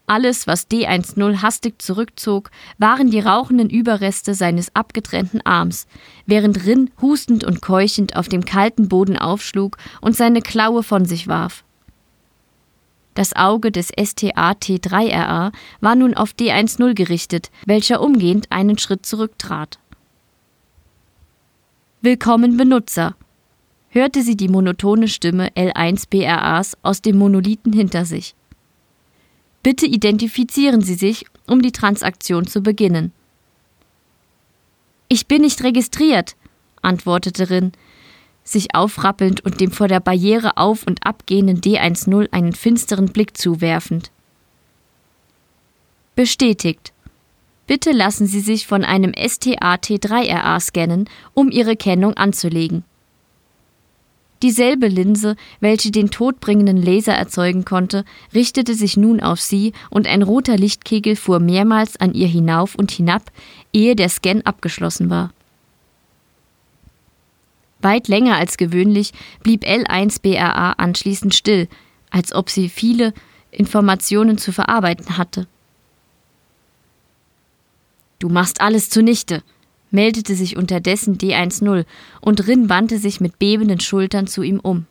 Alles, 0.05 0.45
was 0.45 0.69
D10 0.69 1.41
hastig 1.41 1.81
zurückzog, 1.81 2.51
waren 2.77 3.09
die 3.09 3.19
rauchenden 3.19 3.67
Überreste 3.67 4.35
seines 4.35 4.75
abgetrennten 4.75 5.43
Arms, 5.43 5.87
während 6.27 6.67
Rin 6.67 6.91
hustend 7.01 7.43
und 7.43 7.63
keuchend 7.63 8.15
auf 8.15 8.27
dem 8.27 8.45
kalten 8.45 8.89
Boden 8.89 9.17
aufschlug 9.17 9.77
und 10.01 10.15
seine 10.15 10.43
Klaue 10.43 10.83
von 10.83 11.05
sich 11.05 11.27
warf. 11.27 11.63
Das 13.15 13.35
Auge 13.35 13.71
des 13.71 13.91
STA-T3RA 13.91 15.51
war 15.81 15.95
nun 15.95 16.13
auf 16.13 16.33
D10 16.33 16.93
gerichtet, 16.93 17.49
welcher 17.65 18.01
umgehend 18.01 18.51
einen 18.51 18.77
Schritt 18.77 19.03
zurücktrat. 19.03 19.79
Willkommen 22.01 22.55
Benutzer, 22.55 23.15
hörte 23.95 24.21
sie 24.21 24.36
die 24.36 24.49
monotone 24.49 25.08
Stimme 25.08 25.49
L1BRAs 25.55 26.75
aus 26.84 27.01
dem 27.01 27.17
Monolithen 27.17 27.71
hinter 27.71 28.05
sich. 28.05 28.36
Bitte 29.63 29.88
identifizieren 29.88 30.81
Sie 30.81 30.93
sich, 30.93 31.25
um 31.47 31.62
die 31.62 31.71
Transaktion 31.71 32.45
zu 32.45 32.62
beginnen. 32.62 33.13
Ich 35.08 35.25
bin 35.25 35.41
nicht 35.41 35.63
registriert, 35.63 36.36
antwortete 36.81 37.49
Rin, 37.49 37.71
sich 38.43 38.75
aufrappelnd 38.75 39.43
und 39.43 39.62
dem 39.62 39.71
vor 39.71 39.88
der 39.88 40.01
Barriere 40.01 40.58
auf 40.58 40.86
und 40.86 41.03
abgehenden 41.05 41.62
D10 41.62 42.31
einen 42.31 42.53
finsteren 42.53 43.08
Blick 43.08 43.38
zuwerfend. 43.38 44.12
Bestätigt. 46.15 46.93
Bitte 47.65 47.91
lassen 47.91 48.27
Sie 48.27 48.41
sich 48.41 48.67
von 48.67 48.84
einem 48.84 49.12
STAT3RA 49.12 50.60
scannen, 50.60 51.10
um 51.34 51.49
Ihre 51.49 51.75
Kennung 51.75 52.13
anzulegen. 52.13 52.84
Dieselbe 54.41 54.87
Linse, 54.87 55.35
welche 55.59 55.91
den 55.91 56.11
todbringenden 56.11 56.77
Laser 56.77 57.13
erzeugen 57.13 57.63
konnte, 57.63 58.03
richtete 58.33 58.75
sich 58.75 58.97
nun 58.97 59.21
auf 59.21 59.39
sie 59.39 59.73
und 59.89 60.07
ein 60.07 60.21
roter 60.21 60.57
Lichtkegel 60.57 61.15
fuhr 61.15 61.39
mehrmals 61.39 61.97
an 61.97 62.13
ihr 62.13 62.27
hinauf 62.27 62.75
und 62.75 62.91
hinab, 62.91 63.31
ehe 63.71 63.95
der 63.95 64.09
Scan 64.09 64.41
abgeschlossen 64.43 65.09
war. 65.09 65.31
Weit 67.81 68.07
länger 68.07 68.37
als 68.37 68.57
gewöhnlich 68.57 69.13
blieb 69.41 69.63
L1 69.63 70.21
BRA 70.21 70.71
anschließend 70.73 71.33
still, 71.33 71.67
als 72.09 72.33
ob 72.33 72.49
sie 72.49 72.67
viele 72.67 73.13
Informationen 73.51 74.37
zu 74.37 74.51
verarbeiten 74.51 75.17
hatte. 75.17 75.47
Du 78.19 78.29
machst 78.29 78.59
alles 78.59 78.89
zunichte, 78.89 79.43
meldete 79.95 80.36
sich 80.36 80.55
unterdessen 80.58 81.17
D10 81.17 81.86
und 82.21 82.47
Rin 82.47 82.69
wandte 82.69 82.99
sich 82.99 83.19
mit 83.19 83.39
bebenden 83.39 83.79
Schultern 83.79 84.27
zu 84.27 84.43
ihm 84.43 84.60
um. 84.60 84.86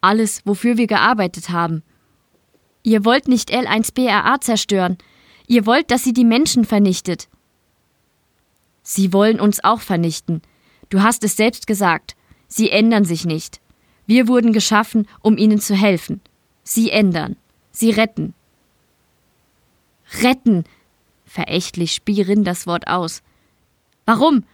Alles, 0.00 0.42
wofür 0.44 0.76
wir 0.76 0.86
gearbeitet 0.86 1.50
haben. 1.50 1.82
Ihr 2.82 3.04
wollt 3.04 3.28
nicht 3.28 3.50
L1BRA 3.50 4.40
zerstören. 4.40 4.98
Ihr 5.46 5.64
wollt, 5.64 5.90
dass 5.90 6.04
sie 6.04 6.12
die 6.12 6.24
Menschen 6.24 6.64
vernichtet. 6.64 7.28
Sie 8.82 9.12
wollen 9.14 9.40
uns 9.40 9.64
auch 9.64 9.80
vernichten. 9.80 10.42
Du 10.90 11.02
hast 11.02 11.24
es 11.24 11.36
selbst 11.36 11.66
gesagt. 11.66 12.16
Sie 12.48 12.70
ändern 12.70 13.06
sich 13.06 13.24
nicht. 13.24 13.60
Wir 14.06 14.28
wurden 14.28 14.52
geschaffen, 14.52 15.08
um 15.20 15.38
ihnen 15.38 15.58
zu 15.58 15.74
helfen. 15.74 16.20
Sie 16.62 16.90
ändern. 16.90 17.36
Sie 17.70 17.90
retten. 17.90 18.34
Retten, 20.22 20.64
Verächtlich 21.34 21.94
spie 21.94 22.22
Rin 22.22 22.44
das 22.44 22.64
Wort 22.64 22.86
aus. 22.86 23.20
Warum? 24.06 24.44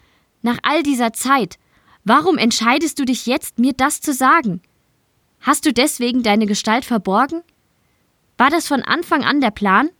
Nach 0.40 0.56
all 0.62 0.82
dieser 0.82 1.12
Zeit. 1.12 1.58
Warum 2.04 2.38
entscheidest 2.38 2.98
du 2.98 3.04
dich 3.04 3.26
jetzt, 3.26 3.58
mir 3.58 3.74
das 3.74 4.00
zu 4.00 4.14
sagen? 4.14 4.62
Hast 5.40 5.66
du 5.66 5.74
deswegen 5.74 6.22
deine 6.22 6.46
Gestalt 6.46 6.86
verborgen? 6.86 7.42
War 8.38 8.48
das 8.48 8.66
von 8.66 8.80
Anfang 8.80 9.24
an 9.24 9.42
der 9.42 9.50
Plan? 9.50 9.90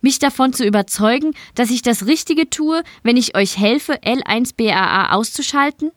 Mich 0.00 0.20
davon 0.20 0.52
zu 0.52 0.64
überzeugen, 0.64 1.34
dass 1.56 1.70
ich 1.70 1.82
das 1.82 2.06
Richtige 2.06 2.48
tue, 2.48 2.84
wenn 3.02 3.16
ich 3.16 3.36
euch 3.36 3.58
helfe, 3.58 3.94
L1BAA 3.94 5.10
auszuschalten? 5.10 5.90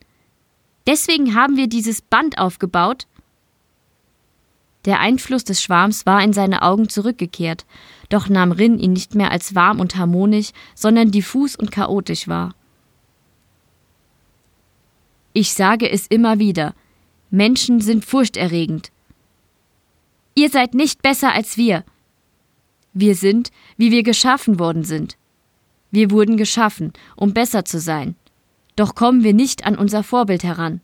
Deswegen 0.88 1.35
haben 1.35 1.55
wir 1.55 1.67
dieses 1.67 2.01
Band 2.01 2.39
aufgebaut? 2.39 3.05
Der 4.85 4.99
Einfluss 4.99 5.43
des 5.43 5.61
Schwarms 5.61 6.07
war 6.07 6.23
in 6.23 6.33
seine 6.33 6.63
Augen 6.63 6.89
zurückgekehrt, 6.89 7.67
doch 8.09 8.29
nahm 8.29 8.51
Rin 8.51 8.79
ihn 8.79 8.93
nicht 8.93 9.15
mehr 9.15 9.31
als 9.31 9.55
warm 9.55 9.79
und 9.79 9.95
harmonisch, 9.95 10.51
sondern 10.73 11.11
diffus 11.11 11.55
und 11.55 11.71
chaotisch 11.71 12.27
wahr. 12.27 12.53
Ich 15.33 15.53
sage 15.53 15.89
es 15.89 16.07
immer 16.07 16.39
wieder. 16.39 16.73
Menschen 17.29 17.81
sind 17.81 18.05
furchterregend. 18.05 18.91
Ihr 20.35 20.49
seid 20.49 20.73
nicht 20.73 21.01
besser 21.01 21.33
als 21.33 21.57
wir. 21.57 21.83
Wir 22.93 23.15
sind, 23.15 23.51
wie 23.77 23.91
wir 23.91 24.03
geschaffen 24.03 24.59
worden 24.59 24.83
sind. 24.83 25.17
Wir 25.91 26.11
wurden 26.11 26.37
geschaffen, 26.37 26.93
um 27.15 27.33
besser 27.33 27.65
zu 27.65 27.79
sein. 27.79 28.15
Doch 28.75 28.95
kommen 28.95 29.23
wir 29.23 29.33
nicht 29.33 29.65
an 29.65 29.77
unser 29.77 30.03
Vorbild 30.03 30.43
heran. 30.43 30.81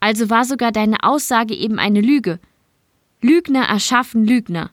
Also 0.00 0.30
war 0.30 0.44
sogar 0.44 0.72
deine 0.72 1.02
Aussage 1.02 1.54
eben 1.54 1.78
eine 1.78 2.00
Lüge. 2.00 2.40
Lügner 3.20 3.64
erschaffen 3.64 4.26
Lügner. 4.26 4.70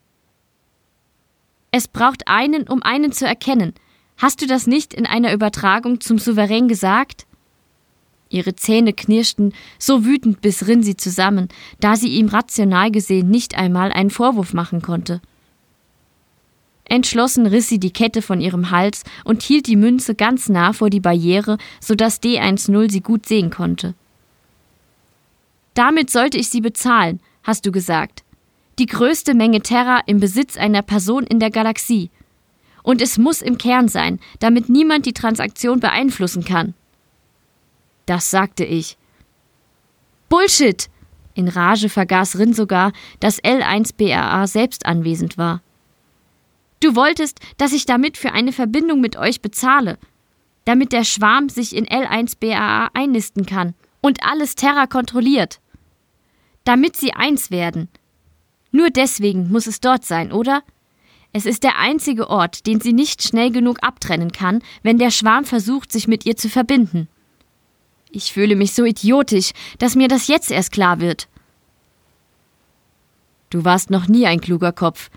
Es 1.71 1.87
braucht 1.87 2.27
einen, 2.27 2.67
um 2.67 2.81
einen 2.81 3.11
zu 3.11 3.27
erkennen. 3.27 3.73
Hast 4.17 4.41
du 4.41 4.47
das 4.47 4.67
nicht 4.67 4.93
in 4.93 5.05
einer 5.05 5.33
Übertragung 5.33 6.01
zum 6.01 6.17
Souverän 6.17 6.67
gesagt? 6.67 7.25
Ihre 8.29 8.55
Zähne 8.55 8.93
knirschten, 8.93 9.53
so 9.79 10.05
wütend 10.05 10.41
biss 10.41 10.67
Rin 10.67 10.83
sie 10.83 10.97
zusammen, 10.97 11.49
da 11.79 11.95
sie 11.95 12.09
ihm 12.09 12.27
rational 12.27 12.91
gesehen 12.91 13.29
nicht 13.29 13.57
einmal 13.57 13.91
einen 13.91 14.09
Vorwurf 14.09 14.53
machen 14.53 14.81
konnte. 14.81 15.21
Entschlossen 16.85 17.45
riss 17.45 17.69
sie 17.69 17.79
die 17.79 17.91
Kette 17.91 18.21
von 18.21 18.41
ihrem 18.41 18.71
Hals 18.71 19.03
und 19.23 19.43
hielt 19.43 19.67
die 19.67 19.75
Münze 19.75 20.15
ganz 20.15 20.49
nah 20.49 20.73
vor 20.73 20.89
die 20.89 21.01
Barriere, 21.01 21.57
so 21.81 21.95
dass 21.95 22.21
D10 22.21 22.89
sie 22.89 23.01
gut 23.01 23.25
sehen 23.25 23.49
konnte. 23.49 23.93
Damit 25.73 26.09
sollte 26.09 26.37
ich 26.37 26.49
sie 26.49 26.61
bezahlen, 26.61 27.19
hast 27.43 27.65
du 27.65 27.71
gesagt 27.71 28.23
die 28.79 28.85
größte 28.85 29.33
Menge 29.33 29.61
Terra 29.61 30.01
im 30.05 30.19
Besitz 30.19 30.57
einer 30.57 30.81
Person 30.81 31.23
in 31.23 31.39
der 31.39 31.51
Galaxie. 31.51 32.11
Und 32.83 33.01
es 33.01 33.17
muss 33.17 33.41
im 33.41 33.57
Kern 33.57 33.87
sein, 33.87 34.19
damit 34.39 34.69
niemand 34.69 35.05
die 35.05 35.13
Transaktion 35.13 35.79
beeinflussen 35.79 36.45
kann. 36.45 36.73
Das 38.05 38.31
sagte 38.31 38.63
ich. 38.63 38.97
Bullshit! 40.29 40.89
In 41.33 41.47
Rage 41.47 41.89
vergaß 41.89 42.39
Rin 42.39 42.53
sogar, 42.53 42.93
dass 43.19 43.43
L1BRA 43.43 44.47
selbst 44.47 44.85
anwesend 44.85 45.37
war. 45.37 45.61
Du 46.79 46.95
wolltest, 46.95 47.39
dass 47.57 47.73
ich 47.73 47.85
damit 47.85 48.17
für 48.17 48.31
eine 48.31 48.51
Verbindung 48.51 49.01
mit 49.01 49.17
euch 49.17 49.41
bezahle, 49.41 49.97
damit 50.65 50.93
der 50.93 51.03
Schwarm 51.03 51.49
sich 51.49 51.75
in 51.75 51.85
L1BAA 51.85 52.89
einnisten 52.93 53.45
kann 53.45 53.73
und 54.01 54.23
alles 54.23 54.55
Terra 54.55 54.87
kontrolliert. 54.87 55.59
Damit 56.63 56.95
sie 56.95 57.13
eins 57.13 57.51
werden. 57.51 57.89
Nur 58.77 58.91
deswegen 58.91 59.49
muss 59.49 59.65
es 59.65 59.79
dort 59.79 60.05
sein, 60.05 60.31
oder? 60.31 60.61
Es 61.33 61.47
ist 61.47 61.63
der 61.63 61.79
einzige 61.79 62.29
Ort, 62.29 62.67
den 62.67 62.79
sie 62.79 62.93
nicht 62.93 63.23
schnell 63.23 63.49
genug 63.49 63.79
abtrennen 63.81 64.31
kann, 64.31 64.61
wenn 64.83 64.99
der 64.99 65.09
Schwarm 65.09 65.45
versucht, 65.45 65.91
sich 65.91 66.07
mit 66.07 66.27
ihr 66.27 66.37
zu 66.37 66.47
verbinden. 66.47 67.07
Ich 68.11 68.31
fühle 68.31 68.55
mich 68.55 68.73
so 68.73 68.85
idiotisch, 68.85 69.53
dass 69.79 69.95
mir 69.95 70.07
das 70.07 70.27
jetzt 70.27 70.51
erst 70.51 70.71
klar 70.73 70.99
wird. 70.99 71.27
Du 73.49 73.65
warst 73.65 73.89
noch 73.89 74.07
nie 74.07 74.27
ein 74.27 74.41
kluger 74.41 74.73
Kopf, 74.73 75.09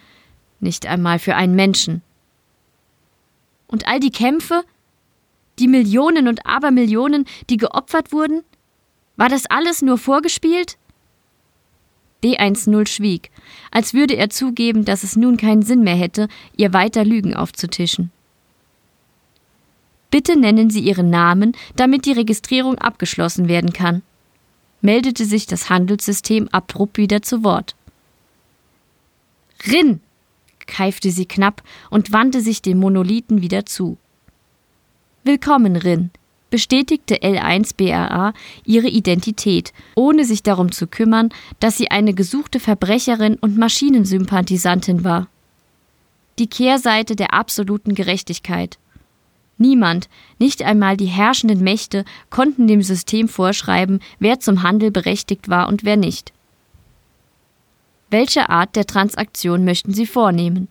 nicht 0.61 0.87
einmal 0.87 1.19
für 1.19 1.37
einen 1.37 1.55
Menschen. 1.55 2.01
Und 3.67 3.87
all 3.87 4.01
die 4.01 4.11
Kämpfe, 4.11 4.65
die 5.59 5.69
Millionen 5.69 6.29
und 6.29 6.47
Abermillionen, 6.47 7.27
die 7.51 7.59
geopfert 7.59 8.11
wurden? 8.11 8.43
War 9.19 9.29
das 9.29 9.45
alles 9.45 9.83
nur 9.83 9.99
vorgespielt? 9.99 10.79
D10 12.23 12.87
schwieg, 12.87 13.31
als 13.71 13.95
würde 13.95 14.17
er 14.17 14.31
zugeben, 14.31 14.85
dass 14.85 15.03
es 15.03 15.17
nun 15.17 15.37
keinen 15.37 15.63
Sinn 15.63 15.83
mehr 15.83 15.97
hätte, 15.97 16.29
ihr 16.57 16.73
weiter 16.73 17.05
Lügen 17.05 17.35
aufzutischen. 17.35 18.11
Bitte 20.11 20.37
nennen 20.37 20.71
Sie 20.71 20.81
Ihren 20.81 21.09
Namen, 21.09 21.57
damit 21.77 22.05
die 22.05 22.13
Registrierung 22.13 22.79
abgeschlossen 22.79 23.49
werden 23.49 23.73
kann, 23.73 24.03
meldete 24.81 25.25
sich 25.25 25.47
das 25.47 25.71
Handelssystem 25.71 26.49
abrupt 26.49 26.99
wieder 26.99 27.23
zu 27.23 27.45
Wort. 27.45 27.77
Rin! 29.67 30.01
keifte 30.67 31.11
sie 31.11 31.27
knapp 31.27 31.63
und 31.91 32.13
wandte 32.13 32.41
sich 32.41 32.63
dem 32.63 32.79
Monolithen 32.79 33.43
wieder 33.43 33.67
zu. 33.67 33.99
Willkommen, 35.25 35.77
Rin, 35.77 36.11
bestätigte 36.51 37.17
L1BRA 37.17 38.35
ihre 38.65 38.89
Identität, 38.89 39.73
ohne 39.95 40.25
sich 40.25 40.43
darum 40.43 40.73
zu 40.73 40.87
kümmern, 40.87 41.31
dass 41.61 41.77
sie 41.77 41.91
eine 41.91 42.15
gesuchte 42.15 42.61
Verbrecherin 42.61 43.37
und 43.37 43.57
Maschinensympathisantin 43.57 45.05
war. 45.05 45.29
Die 46.39 46.49
Kehrseite 46.49 47.17
der 47.17 47.35
absoluten 47.35 47.95
Gerechtigkeit. 47.95 48.79
Niemand, 49.59 50.09
nicht 50.39 50.63
einmal 50.63 50.97
die 50.97 51.07
herrschenden 51.07 51.61
Mächte, 51.61 52.05
konnten 52.31 52.67
dem 52.67 52.83
System 52.83 53.29
vorschreiben, 53.29 54.01
wer 54.19 54.41
zum 54.41 54.63
Handel 54.63 54.91
berechtigt 54.91 55.49
war 55.49 55.69
und 55.69 55.85
wer 55.85 55.97
nicht. 55.97 56.33
Welche 58.09 58.49
Art 58.49 58.75
der 58.75 58.87
Transaktion 58.87 59.65
möchten 59.65 59.93
Sie 59.93 60.07
vornehmen? 60.07 60.69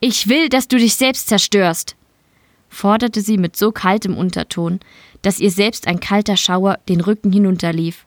Ich 0.00 0.28
will, 0.28 0.48
dass 0.48 0.68
du 0.68 0.76
dich 0.76 0.96
selbst 0.96 1.28
zerstörst, 1.28 1.96
forderte 2.72 3.20
sie 3.20 3.36
mit 3.36 3.54
so 3.54 3.70
kaltem 3.70 4.16
Unterton, 4.16 4.80
dass 5.20 5.38
ihr 5.38 5.50
selbst 5.50 5.86
ein 5.86 6.00
kalter 6.00 6.36
Schauer 6.36 6.78
den 6.88 7.00
Rücken 7.00 7.30
hinunterlief. 7.30 8.06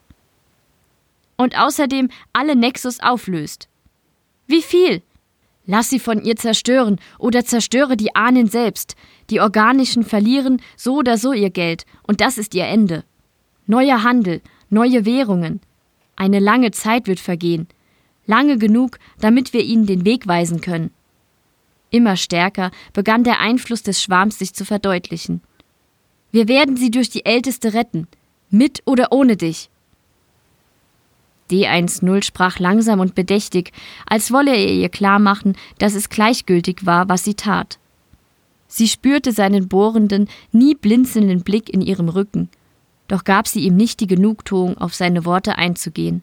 Und 1.36 1.56
außerdem 1.58 2.10
alle 2.32 2.56
Nexus 2.56 3.00
auflöst. 3.00 3.68
Wie 4.46 4.62
viel? 4.62 5.02
Lass 5.66 5.88
sie 5.88 5.98
von 5.98 6.22
ihr 6.22 6.36
zerstören 6.36 6.98
oder 7.18 7.44
zerstöre 7.44 7.96
die 7.96 8.14
Ahnen 8.14 8.48
selbst. 8.48 8.96
Die 9.30 9.40
Organischen 9.40 10.02
verlieren 10.02 10.60
so 10.76 10.96
oder 10.96 11.16
so 11.16 11.32
ihr 11.32 11.50
Geld 11.50 11.86
und 12.02 12.20
das 12.20 12.36
ist 12.36 12.54
ihr 12.54 12.66
Ende. 12.66 13.04
Neuer 13.66 14.02
Handel, 14.02 14.40
neue 14.68 15.04
Währungen. 15.04 15.60
Eine 16.16 16.38
lange 16.38 16.70
Zeit 16.72 17.06
wird 17.06 17.20
vergehen. 17.20 17.68
Lange 18.26 18.58
genug, 18.58 18.98
damit 19.20 19.52
wir 19.52 19.62
ihnen 19.62 19.86
den 19.86 20.04
Weg 20.04 20.26
weisen 20.26 20.60
können. 20.60 20.90
Immer 21.90 22.16
stärker 22.16 22.70
begann 22.92 23.24
der 23.24 23.40
Einfluss 23.40 23.82
des 23.82 24.02
Schwarms 24.02 24.38
sich 24.38 24.54
zu 24.54 24.64
verdeutlichen. 24.64 25.40
Wir 26.32 26.48
werden 26.48 26.76
sie 26.76 26.90
durch 26.90 27.10
die 27.10 27.24
Älteste 27.24 27.74
retten, 27.74 28.08
mit 28.50 28.82
oder 28.84 29.12
ohne 29.12 29.36
dich. 29.36 29.70
D10 31.50 32.22
sprach 32.22 32.58
langsam 32.58 33.00
und 33.00 33.14
bedächtig, 33.14 33.72
als 34.06 34.32
wolle 34.32 34.54
er 34.54 34.72
ihr 34.72 34.88
klarmachen, 34.88 35.56
dass 35.78 35.94
es 35.94 36.08
gleichgültig 36.08 36.84
war, 36.86 37.08
was 37.08 37.24
sie 37.24 37.34
tat. 37.34 37.78
Sie 38.66 38.88
spürte 38.88 39.30
seinen 39.30 39.68
bohrenden, 39.68 40.28
nie 40.50 40.74
blinzelnden 40.74 41.42
Blick 41.42 41.68
in 41.70 41.80
ihrem 41.80 42.08
Rücken, 42.08 42.48
doch 43.06 43.22
gab 43.22 43.46
sie 43.46 43.60
ihm 43.60 43.76
nicht 43.76 44.00
die 44.00 44.08
Genugtuung, 44.08 44.76
auf 44.78 44.94
seine 44.94 45.24
Worte 45.24 45.56
einzugehen. 45.56 46.22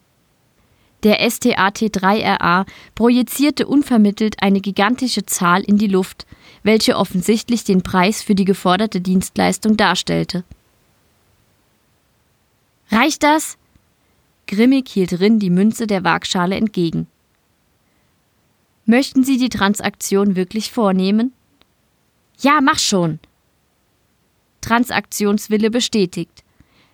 Der 1.04 1.20
STAT-3RA 1.30 2.66
projizierte 2.96 3.68
unvermittelt 3.68 4.42
eine 4.42 4.62
gigantische 4.62 5.26
Zahl 5.26 5.62
in 5.62 5.78
die 5.78 5.88
Luft, 5.88 6.26
welche 6.63 6.96
offensichtlich 6.96 7.66
den 7.66 7.84
Preis 7.84 8.24
für 8.24 8.36
die 8.36 8.46
geforderte 8.46 9.02
Dienstleistung 9.02 9.76
darstellte. 9.76 10.44
Reicht 12.89 13.24
das? 13.24 13.58
Grimmig 14.48 14.89
hielt 14.89 15.20
Rin 15.20 15.39
die 15.39 15.50
Münze 15.50 15.88
der 15.88 16.04
Waagschale 16.04 16.56
entgegen. 16.56 17.08
Möchten 18.86 19.24
Sie 19.24 19.38
die 19.38 19.50
Transaktion 19.50 20.36
wirklich 20.36 20.72
vornehmen? 20.72 21.34
Ja, 22.39 22.60
mach 22.62 22.80
schon. 22.80 23.20
Transaktionswille 24.62 25.70
bestätigt. 25.70 26.44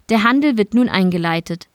Der 0.10 0.24
Handel 0.24 0.58
wird 0.58 0.74
nun 0.74 0.90
eingeleitet. 0.90 1.69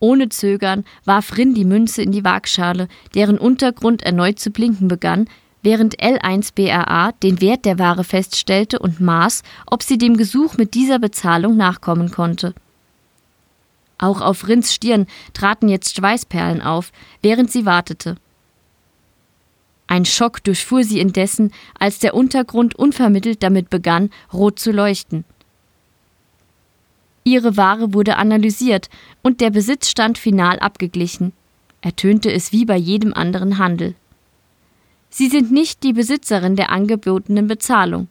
Ohne 0.00 0.28
Zögern 0.28 0.84
warf 1.04 1.36
Rin 1.36 1.54
die 1.54 1.64
Münze 1.64 2.02
in 2.02 2.12
die 2.12 2.24
Waagschale, 2.24 2.88
deren 3.14 3.38
Untergrund 3.38 4.02
erneut 4.02 4.38
zu 4.38 4.50
blinken 4.50 4.88
begann, 4.88 5.28
während 5.62 6.00
L1BRA 6.00 7.12
den 7.22 7.40
Wert 7.40 7.64
der 7.64 7.78
Ware 7.78 8.04
feststellte 8.04 8.78
und 8.78 9.00
maß, 9.00 9.42
ob 9.66 9.82
sie 9.82 9.98
dem 9.98 10.16
Gesuch 10.16 10.56
mit 10.56 10.74
dieser 10.74 10.98
Bezahlung 10.98 11.56
nachkommen 11.56 12.10
konnte. 12.10 12.54
Auch 13.98 14.20
auf 14.20 14.46
Rins 14.46 14.72
Stirn 14.72 15.06
traten 15.34 15.68
jetzt 15.68 15.96
Schweißperlen 15.96 16.62
auf, 16.62 16.92
während 17.20 17.50
sie 17.50 17.66
wartete. 17.66 18.16
Ein 19.88 20.04
Schock 20.04 20.44
durchfuhr 20.44 20.84
sie 20.84 21.00
indessen, 21.00 21.52
als 21.78 21.98
der 21.98 22.14
Untergrund 22.14 22.76
unvermittelt 22.76 23.42
damit 23.42 23.70
begann, 23.70 24.10
rot 24.32 24.60
zu 24.60 24.70
leuchten. 24.70 25.24
Ihre 27.28 27.58
Ware 27.58 27.92
wurde 27.92 28.16
analysiert 28.16 28.88
und 29.22 29.42
der 29.42 29.50
Besitzstand 29.50 30.16
final 30.16 30.58
abgeglichen. 30.60 31.34
Ertönte 31.82 32.32
es 32.32 32.52
wie 32.52 32.64
bei 32.64 32.76
jedem 32.76 33.12
anderen 33.12 33.58
Handel. 33.58 33.94
Sie 35.10 35.28
sind 35.28 35.52
nicht 35.52 35.82
die 35.82 35.92
Besitzerin 35.92 36.56
der 36.56 36.70
angebotenen 36.70 37.46
Bezahlung. 37.46 38.08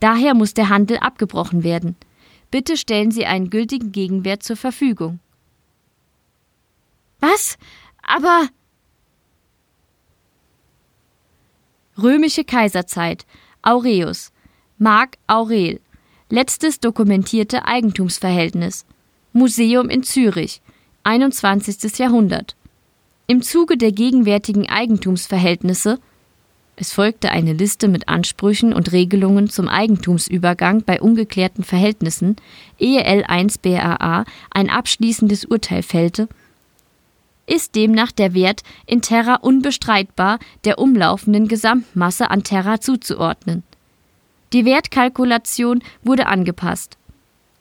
Daher 0.00 0.34
muss 0.34 0.54
der 0.54 0.68
Handel 0.68 0.98
abgebrochen 0.98 1.62
werden. 1.62 1.94
Bitte 2.50 2.76
stellen 2.76 3.12
Sie 3.12 3.26
einen 3.26 3.48
gültigen 3.48 3.92
Gegenwert 3.92 4.42
zur 4.42 4.56
Verfügung. 4.56 5.20
Was? 7.20 7.56
Aber. 8.02 8.48
Römische 11.96 12.42
Kaiserzeit. 12.42 13.24
Aureus. 13.62 14.32
Mark 14.78 15.16
Aurel. 15.28 15.80
Letztes 16.32 16.80
dokumentierte 16.80 17.66
Eigentumsverhältnis. 17.66 18.86
Museum 19.34 19.90
in 19.90 20.02
Zürich. 20.02 20.62
21. 21.04 21.98
Jahrhundert. 21.98 22.56
Im 23.26 23.42
Zuge 23.42 23.76
der 23.76 23.92
gegenwärtigen 23.92 24.66
Eigentumsverhältnisse 24.66 25.98
es 26.74 26.94
folgte 26.94 27.30
eine 27.32 27.52
Liste 27.52 27.86
mit 27.86 28.08
Ansprüchen 28.08 28.72
und 28.72 28.92
Regelungen 28.92 29.50
zum 29.50 29.68
Eigentumsübergang 29.68 30.84
bei 30.84 31.02
ungeklärten 31.02 31.64
Verhältnissen, 31.64 32.36
ehe 32.78 33.06
L1 33.06 33.58
BAA 33.60 34.24
ein 34.50 34.70
abschließendes 34.70 35.44
Urteil 35.44 35.82
fällte, 35.82 36.28
ist 37.46 37.74
demnach 37.74 38.10
der 38.10 38.32
Wert 38.32 38.62
in 38.86 39.02
Terra 39.02 39.34
unbestreitbar 39.34 40.38
der 40.64 40.78
umlaufenden 40.78 41.46
Gesamtmasse 41.46 42.30
an 42.30 42.42
Terra 42.42 42.80
zuzuordnen. 42.80 43.64
Die 44.52 44.64
Wertkalkulation 44.66 45.82
wurde 46.02 46.26
angepasst. 46.26 46.98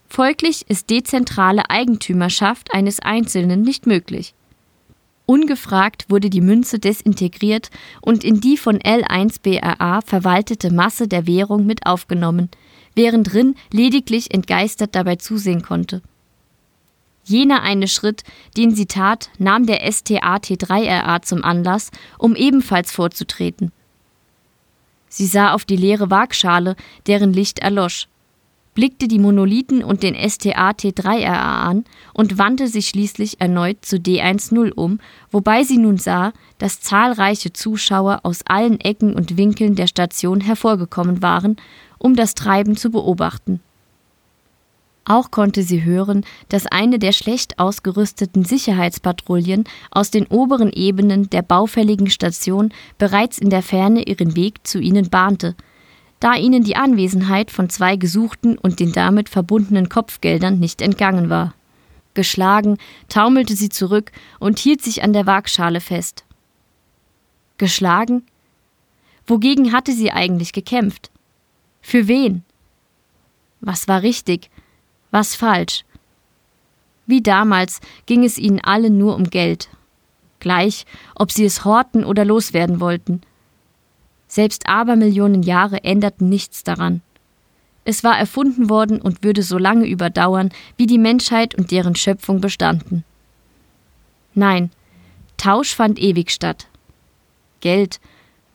Folglich 0.09 0.65
ist 0.67 0.89
dezentrale 0.89 1.69
Eigentümerschaft 1.69 2.73
eines 2.73 2.99
Einzelnen 2.99 3.61
nicht 3.61 3.87
möglich. 3.87 4.33
Ungefragt 5.25 6.05
wurde 6.09 6.29
die 6.29 6.41
Münze 6.41 6.79
desintegriert 6.79 7.69
und 8.01 8.25
in 8.25 8.41
die 8.41 8.57
von 8.57 8.79
L1BRA 8.79 10.05
verwaltete 10.05 10.73
Masse 10.73 11.07
der 11.07 11.27
Währung 11.27 11.65
mit 11.65 11.85
aufgenommen, 11.85 12.49
während 12.95 13.33
Rin 13.33 13.55
lediglich 13.71 14.33
entgeistert 14.33 14.93
dabei 14.93 15.15
zusehen 15.15 15.61
konnte. 15.61 16.01
Jener 17.23 17.61
eine 17.61 17.87
Schritt, 17.87 18.23
den 18.57 18.75
sie 18.75 18.87
tat, 18.87 19.29
nahm 19.37 19.65
der 19.65 19.89
STAT3RA 19.89 21.21
zum 21.21 21.45
Anlass, 21.45 21.91
um 22.17 22.35
ebenfalls 22.35 22.91
vorzutreten. 22.91 23.71
Sie 25.11 25.25
sah 25.25 25.51
auf 25.53 25.65
die 25.65 25.75
leere 25.75 26.09
Waagschale, 26.09 26.77
deren 27.05 27.33
Licht 27.33 27.59
erlosch. 27.59 28.07
blickte 28.73 29.09
die 29.09 29.19
Monolithen 29.19 29.83
und 29.83 30.01
den 30.01 30.15
STA-T3RA 30.15 31.67
an 31.67 31.83
und 32.13 32.37
wandte 32.37 32.69
sich 32.69 32.87
schließlich 32.87 33.41
erneut 33.41 33.83
zu 33.83 33.97
D10 33.97 34.71
um, 34.71 35.01
wobei 35.29 35.63
sie 35.63 35.77
nun 35.77 35.97
sah, 35.97 36.31
dass 36.59 36.79
zahlreiche 36.79 37.51
Zuschauer 37.51 38.21
aus 38.23 38.43
allen 38.45 38.79
Ecken 38.79 39.13
und 39.13 39.35
Winkeln 39.35 39.75
der 39.75 39.87
Station 39.87 40.39
hervorgekommen 40.39 41.21
waren, 41.21 41.57
um 41.97 42.15
das 42.15 42.33
Treiben 42.33 42.77
zu 42.77 42.91
beobachten. 42.91 43.59
Auch 45.03 45.31
konnte 45.31 45.63
sie 45.63 45.83
hören, 45.83 46.25
dass 46.49 46.67
eine 46.67 46.99
der 46.99 47.11
schlecht 47.11 47.59
ausgerüsteten 47.59 48.45
Sicherheitspatrouillen 48.45 49.63
aus 49.89 50.11
den 50.11 50.27
oberen 50.27 50.71
Ebenen 50.71 51.29
der 51.29 51.41
baufälligen 51.41 52.09
Station 52.09 52.71
bereits 52.97 53.37
in 53.37 53.49
der 53.49 53.63
Ferne 53.63 54.03
ihren 54.03 54.35
Weg 54.35 54.65
zu 54.65 54.79
ihnen 54.79 55.09
bahnte– 55.09 55.55
da 56.21 56.35
ihnen 56.35 56.63
die 56.63 56.75
Anwesenheit 56.75 57.49
von 57.49 57.69
zwei 57.69 57.95
gesuchten 57.97 58.57
und 58.57 58.79
den 58.79 58.93
damit 58.93 59.27
verbundenen 59.27 59.89
Kopfgeldern 59.89 60.59
nicht 60.59 60.81
entgangen 60.81 61.31
war. 61.31 61.55
Geschlagen 62.13 62.77
taumelte 63.09 63.55
sie 63.55 63.69
zurück 63.69 64.11
und 64.39 64.59
hielt 64.59 64.83
sich 64.83 65.03
an 65.03 65.13
der 65.13 65.25
Waagschale 65.25 65.81
fest. 65.81 66.23
Geschlagen? 67.57 68.23
Wogegen 69.25 69.73
hatte 69.73 69.93
sie 69.93 70.11
eigentlich 70.11 70.53
gekämpft? 70.53 71.09
Für 71.81 72.07
wen? 72.07 72.43
Was 73.59 73.87
war 73.87 74.03
richtig? 74.03 74.50
Was 75.11 75.35
falsch? 75.35 75.83
Wie 77.05 77.21
damals 77.21 77.81
ging 78.05 78.23
es 78.23 78.37
ihnen 78.37 78.61
allen 78.61 78.97
nur 78.97 79.15
um 79.15 79.25
Geld. 79.25 79.69
Gleich, 80.39 80.85
ob 81.15 81.31
sie 81.31 81.45
es 81.45 81.65
horten 81.65 82.03
oder 82.03 82.25
loswerden 82.25 82.79
wollten. 82.79 83.21
Selbst 84.27 84.67
Abermillionen 84.67 85.43
Jahre 85.43 85.83
änderten 85.83 86.29
nichts 86.29 86.63
daran. 86.63 87.01
Es 87.83 88.03
war 88.03 88.17
erfunden 88.17 88.69
worden 88.69 89.01
und 89.01 89.23
würde 89.23 89.43
so 89.43 89.57
lange 89.57 89.87
überdauern, 89.87 90.49
wie 90.77 90.87
die 90.87 90.97
Menschheit 90.97 91.55
und 91.55 91.71
deren 91.71 91.95
Schöpfung 91.95 92.39
bestanden. 92.39 93.03
Nein, 94.33 94.71
Tausch 95.37 95.75
fand 95.75 95.99
ewig 95.99 96.29
statt. 96.31 96.67
Geld, 97.59 97.99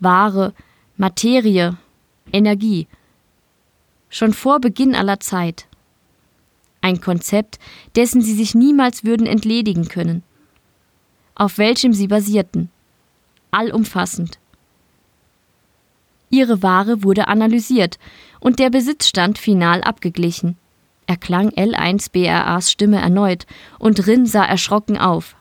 Ware, 0.01 0.55
Materie, 0.97 1.77
Energie. 2.33 2.87
Schon 4.09 4.33
vor 4.33 4.61
Beginn 4.61 4.95
aller 4.95 5.21
Zeit. 5.21 5.67
Ein 6.87 7.01
Konzept, 7.01 7.59
dessen 7.97 8.21
sie 8.21 8.33
sich 8.33 8.55
niemals 8.55 9.03
würden 9.03 9.27
entledigen 9.27 9.89
können. 9.89 10.23
Auf 11.35 11.59
welchem 11.59 11.93
sie 11.93 12.07
basierten. 12.07 12.71
Allumfassend. 13.51 14.39
Ihre 16.31 16.63
Ware 16.63 17.03
wurde 17.03 17.27
analysiert 17.27 17.99
und 18.39 18.61
der 18.61 18.71
Besitzstand 18.71 19.37
final 19.37 19.83
abgeglichen. 19.83 20.57
Erklang 21.09 21.49
L1 21.49 22.13
BRAs 22.13 22.71
Stimme 22.71 23.01
erneut 23.01 23.47
und 23.81 24.07
Rin 24.07 24.25
sah 24.25 24.45
erschrocken 24.45 24.97
auf. 24.97 25.35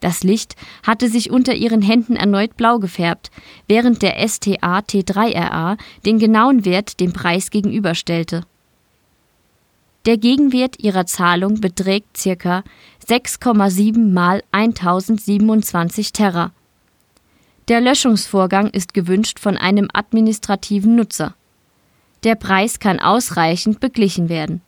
Das 0.00 0.24
Licht 0.24 0.56
hatte 0.82 1.08
sich 1.08 1.30
unter 1.30 1.54
ihren 1.54 1.80
Händen 1.80 2.16
erneut 2.16 2.56
blau 2.56 2.80
gefärbt, 2.80 3.30
während 3.68 4.02
der 4.02 4.16
STA 4.26 4.80
T3RA 4.80 5.78
den 6.04 6.18
genauen 6.18 6.64
Wert 6.64 6.98
dem 6.98 7.12
Preis 7.12 7.52
gegenüberstellte. 7.52 8.42
Der 10.06 10.16
Gegenwert 10.16 10.78
ihrer 10.78 11.04
Zahlung 11.04 11.60
beträgt 11.60 12.18
ca. 12.22 12.64
6,7 13.06 14.12
mal 14.12 14.42
1027 14.50 16.12
Terra. 16.12 16.52
Der 17.68 17.82
Löschungsvorgang 17.82 18.70
ist 18.70 18.94
gewünscht 18.94 19.38
von 19.38 19.58
einem 19.58 19.88
administrativen 19.92 20.96
Nutzer. 20.96 21.34
Der 22.24 22.34
Preis 22.34 22.80
kann 22.80 22.98
ausreichend 22.98 23.80
beglichen 23.80 24.30
werden. 24.30 24.62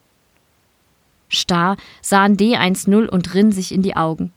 Starr 1.28 1.78
sahen 2.02 2.36
D10 2.36 3.08
und 3.08 3.34
Rin 3.34 3.52
sich 3.52 3.72
in 3.72 3.80
die 3.80 3.96
Augen. 3.96 4.32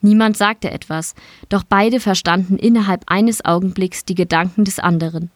Niemand 0.00 0.38
sagte 0.38 0.70
etwas, 0.70 1.14
doch 1.50 1.64
beide 1.64 2.00
verstanden 2.00 2.56
innerhalb 2.56 3.04
eines 3.08 3.44
Augenblicks 3.44 4.06
die 4.06 4.14
Gedanken 4.14 4.64
des 4.64 4.78
anderen. 4.78 5.30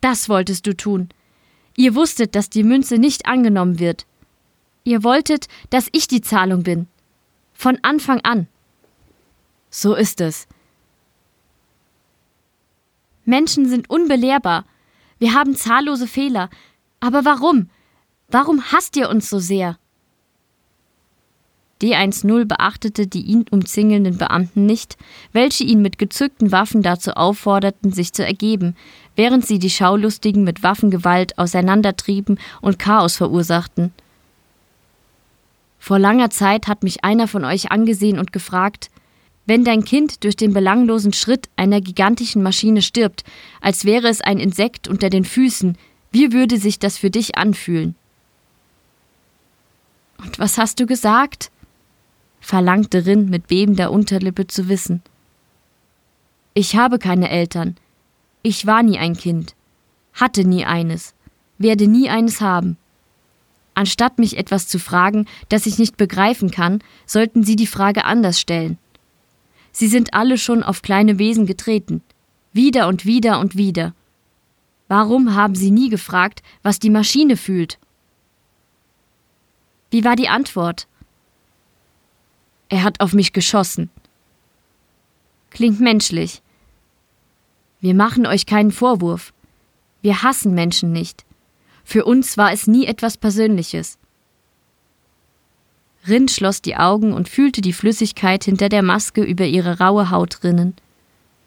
Das 0.00 0.28
wolltest 0.28 0.66
du 0.66 0.76
tun. 0.76 1.08
Ihr 1.76 1.94
wusstet, 1.94 2.34
dass 2.34 2.50
die 2.50 2.64
Münze 2.64 2.98
nicht 2.98 3.26
angenommen 3.26 3.78
wird. 3.78 4.06
Ihr 4.84 5.04
wolltet, 5.04 5.48
dass 5.70 5.88
ich 5.92 6.08
die 6.08 6.20
Zahlung 6.20 6.62
bin. 6.62 6.86
Von 7.54 7.78
Anfang 7.82 8.20
an. 8.22 8.48
So 9.70 9.94
ist 9.94 10.20
es. 10.20 10.46
Menschen 13.24 13.68
sind 13.68 13.88
unbelehrbar. 13.88 14.64
Wir 15.18 15.34
haben 15.34 15.54
zahllose 15.54 16.06
Fehler. 16.06 16.50
Aber 17.00 17.24
warum? 17.24 17.70
Warum 18.28 18.72
hasst 18.72 18.96
ihr 18.96 19.08
uns 19.08 19.30
so 19.30 19.38
sehr? 19.38 19.78
D10 21.82 22.44
beachtete 22.44 23.06
die 23.06 23.22
ihn 23.22 23.44
umzingelnden 23.50 24.16
Beamten 24.16 24.66
nicht, 24.66 24.96
welche 25.32 25.64
ihn 25.64 25.82
mit 25.82 25.98
gezückten 25.98 26.52
Waffen 26.52 26.82
dazu 26.82 27.12
aufforderten, 27.12 27.92
sich 27.92 28.12
zu 28.12 28.24
ergeben, 28.24 28.76
während 29.16 29.46
sie 29.46 29.58
die 29.58 29.70
Schaulustigen 29.70 30.44
mit 30.44 30.62
Waffengewalt 30.62 31.38
auseinandertrieben 31.38 32.38
und 32.60 32.78
Chaos 32.78 33.16
verursachten. 33.16 33.92
Vor 35.78 35.98
langer 35.98 36.30
Zeit 36.30 36.68
hat 36.68 36.82
mich 36.82 37.04
einer 37.04 37.26
von 37.26 37.44
euch 37.44 37.72
angesehen 37.72 38.18
und 38.18 38.32
gefragt, 38.32 38.90
wenn 39.46 39.64
dein 39.64 39.84
Kind 39.84 40.22
durch 40.22 40.36
den 40.36 40.52
belanglosen 40.52 41.12
Schritt 41.12 41.48
einer 41.56 41.80
gigantischen 41.80 42.42
Maschine 42.42 42.82
stirbt, 42.82 43.24
als 43.60 43.84
wäre 43.84 44.08
es 44.08 44.20
ein 44.20 44.38
Insekt 44.38 44.86
unter 44.86 45.10
den 45.10 45.24
Füßen, 45.24 45.76
wie 46.12 46.32
würde 46.32 46.58
sich 46.58 46.78
das 46.78 46.98
für 46.98 47.10
dich 47.10 47.36
anfühlen? 47.36 47.96
Und 50.18 50.38
was 50.38 50.58
hast 50.58 50.78
du 50.78 50.86
gesagt? 50.86 51.50
verlangte 52.40 53.06
Rin 53.06 53.30
mit 53.30 53.46
bebender 53.46 53.92
Unterlippe 53.92 54.46
zu 54.46 54.68
wissen. 54.68 55.00
Ich 56.54 56.76
habe 56.76 56.98
keine 56.98 57.30
Eltern. 57.30 57.76
Ich 58.42 58.66
war 58.66 58.82
nie 58.82 58.98
ein 58.98 59.16
Kind. 59.16 59.54
Hatte 60.12 60.44
nie 60.44 60.64
eines. 60.64 61.14
Werde 61.58 61.86
nie 61.86 62.08
eines 62.08 62.40
haben. 62.40 62.76
Anstatt 63.74 64.18
mich 64.18 64.36
etwas 64.36 64.68
zu 64.68 64.78
fragen, 64.78 65.26
das 65.48 65.66
ich 65.66 65.78
nicht 65.78 65.96
begreifen 65.96 66.50
kann, 66.50 66.82
sollten 67.06 67.44
Sie 67.44 67.56
die 67.56 67.66
Frage 67.66 68.04
anders 68.04 68.40
stellen. 68.40 68.78
Sie 69.70 69.88
sind 69.88 70.12
alle 70.12 70.36
schon 70.36 70.62
auf 70.62 70.82
kleine 70.82 71.18
Wesen 71.18 71.46
getreten. 71.46 72.02
Wieder 72.52 72.88
und 72.88 73.06
wieder 73.06 73.40
und 73.40 73.56
wieder. 73.56 73.94
Warum 74.88 75.34
haben 75.34 75.54
Sie 75.54 75.70
nie 75.70 75.88
gefragt, 75.88 76.42
was 76.62 76.78
die 76.78 76.90
Maschine 76.90 77.38
fühlt? 77.38 77.78
Wie 79.90 80.04
war 80.04 80.16
die 80.16 80.28
Antwort? 80.28 80.86
Er 82.68 82.82
hat 82.82 83.00
auf 83.00 83.14
mich 83.14 83.32
geschossen. 83.32 83.88
Klingt 85.50 85.80
menschlich. 85.80 86.42
Wir 87.82 87.94
machen 87.94 88.26
euch 88.26 88.46
keinen 88.46 88.70
Vorwurf. 88.70 89.32
Wir 90.02 90.22
hassen 90.22 90.54
Menschen 90.54 90.92
nicht. 90.92 91.24
Für 91.82 92.04
uns 92.04 92.38
war 92.38 92.52
es 92.52 92.68
nie 92.68 92.86
etwas 92.86 93.16
Persönliches. 93.16 93.98
Rind 96.06 96.30
schloss 96.30 96.62
die 96.62 96.76
Augen 96.76 97.12
und 97.12 97.28
fühlte 97.28 97.60
die 97.60 97.72
Flüssigkeit 97.72 98.44
hinter 98.44 98.68
der 98.68 98.84
Maske 98.84 99.24
über 99.24 99.46
ihre 99.46 99.80
raue 99.80 100.10
Haut 100.10 100.44
rinnen. 100.44 100.74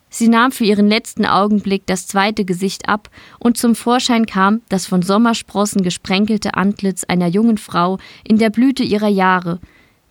Sie 0.10 0.28
nahm 0.28 0.52
für 0.52 0.66
ihren 0.66 0.90
letzten 0.90 1.26
Augenblick 1.26 1.86
das 1.86 2.06
zweite 2.06 2.44
Gesicht 2.44 2.90
ab, 2.90 3.10
und 3.40 3.58
zum 3.58 3.74
Vorschein 3.74 4.26
kam 4.26 4.62
das 4.68 4.86
von 4.86 5.02
Sommersprossen 5.02 5.84
gesprenkelte 5.84 6.56
Antlitz 6.56 7.06
einer 7.06 7.28
jungen 7.28 7.58
Frau 7.58 7.98
in 8.26 8.38
der 8.38 8.50
Blüte 8.50 8.84
ihrer 8.84 9.08
Jahre, 9.08 9.62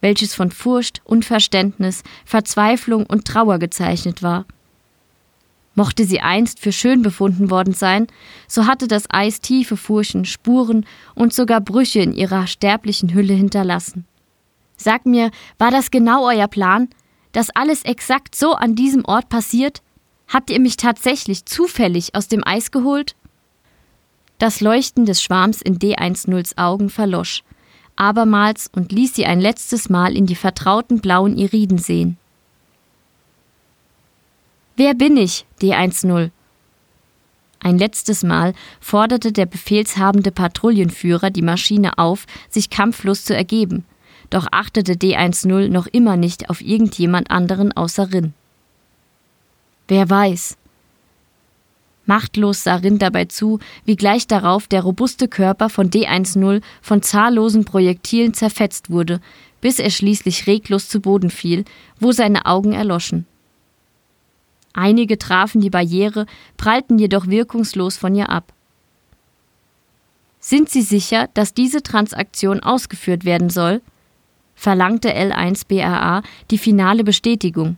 welches 0.01 0.35
von 0.35 0.51
Furcht, 0.51 1.03
Unverständnis, 1.05 2.03
Verzweiflung 2.25 3.05
und 3.05 3.27
Trauer 3.27 3.59
gezeichnet 3.59 4.23
war. 4.23 4.47
Mochte 5.75 6.05
sie 6.05 6.21
einst 6.21 6.61
für 6.61 6.73
schön 6.73 7.03
befunden 7.03 7.51
worden 7.51 7.75
sein, 7.75 8.07
so 8.47 8.67
hatte 8.67 8.87
das 8.87 9.05
Eis 9.09 9.41
tiefe 9.41 9.77
Furchen, 9.77 10.25
Spuren 10.25 10.87
und 11.15 11.35
sogar 11.35 11.61
Brüche 11.61 12.01
in 12.01 12.13
ihrer 12.13 12.47
sterblichen 12.47 13.13
Hülle 13.13 13.35
hinterlassen. 13.35 14.07
Sag 14.77 15.07
mir, 15.07 15.31
war 15.59 15.71
das 15.71 15.91
genau 15.91 16.27
euer 16.27 16.49
Plan? 16.49 16.89
Dass 17.33 17.51
alles 17.51 17.85
exakt 17.85 18.37
so 18.37 18.53
an 18.55 18.77
diesem 18.77 19.05
Ort 19.05 19.29
passiert? 19.29 19.83
Habt 20.29 20.51
ihr 20.51 20.61
mich 20.61 20.77
tatsächlich 20.77 21.45
zufällig 21.45 22.15
aus 22.15 22.29
dem 22.29 22.47
Eis 22.47 22.71
geholt? 22.71 23.17
Das 24.39 24.61
Leuchten 24.61 25.05
des 25.05 25.23
Schwarms 25.23 25.63
in 25.63 25.79
D10s 25.79 26.57
Augen 26.57 26.91
verlosch, 26.91 27.43
abermals 27.97 28.71
und 28.75 28.93
ließ 28.93 29.15
sie 29.15 29.27
ein 29.27 29.41
letztes 29.41 29.89
Mal 29.89 30.17
in 30.17 30.27
die 30.27 30.35
vertrauten 30.35 31.01
blauen 31.01 31.37
Iriden 31.37 31.79
sehen. 31.79 32.19
Wer 34.77 34.95
bin 34.95 35.17
ich, 35.17 35.47
D10? 35.61 36.31
Ein 37.61 37.79
letztes 37.79 38.25
Mal 38.25 38.55
forderte 38.81 39.31
der 39.31 39.47
befehlshabende 39.47 40.33
Patrouillenführer 40.33 41.31
die 41.31 41.43
Maschine 41.43 41.97
auf, 41.97 42.27
sich 42.51 42.71
kampflos 42.71 43.25
zu 43.25 43.37
ergeben, 43.37 43.85
doch 44.31 44.49
achtete 44.51 44.95
D10 44.95 45.69
noch 45.69 45.87
immer 45.87 46.17
nicht 46.17 46.51
auf 46.51 46.61
irgendjemand 46.61 47.31
anderen 47.31 47.71
außer 47.77 48.13
Rin. 48.13 48.35
Wer 49.87 50.11
weiß. 50.11 50.57
Machtlos 52.05 52.65
sah 52.65 52.75
Rind 52.75 53.01
dabei 53.01 53.27
zu, 53.27 53.61
wie 53.85 53.97
gleich 53.97 54.27
darauf 54.27 54.67
der 54.67 54.83
robuste 54.83 55.29
Körper 55.29 55.71
von 55.71 55.89
D10 55.89 56.63
von 56.83 57.01
zahllosen 57.01 57.65
Projektilen 57.65 58.35
zerfetzt 58.35 58.91
wurde, 58.91 59.21
bis 59.61 59.79
er 59.79 59.91
schließlich 59.91 60.49
reglos 60.49 60.89
zu 60.89 61.01
Boden 61.01 61.31
fiel, 61.31 61.65
wo 62.01 62.11
seine 62.11 62.45
Augen 62.45 62.73
erloschen. 62.73 63.25
Einige 64.75 65.19
trafen 65.19 65.61
die 65.61 65.71
Barriere, 65.71 66.27
prallten 66.57 66.99
jedoch 66.99 67.29
wirkungslos 67.29 67.97
von 67.97 68.15
ihr 68.15 68.29
ab. 68.29 68.53
Sind 70.41 70.69
Sie 70.69 70.83
sicher, 70.83 71.31
dass 71.33 71.55
diese 71.55 71.83
Transaktion 71.83 72.61
ausgeführt 72.61 73.25
werden 73.25 73.49
soll? 73.49 73.81
verlangte 74.55 75.15
L1BRA 75.15 76.23
die 76.51 76.59
finale 76.59 77.05
Bestätigung. 77.05 77.77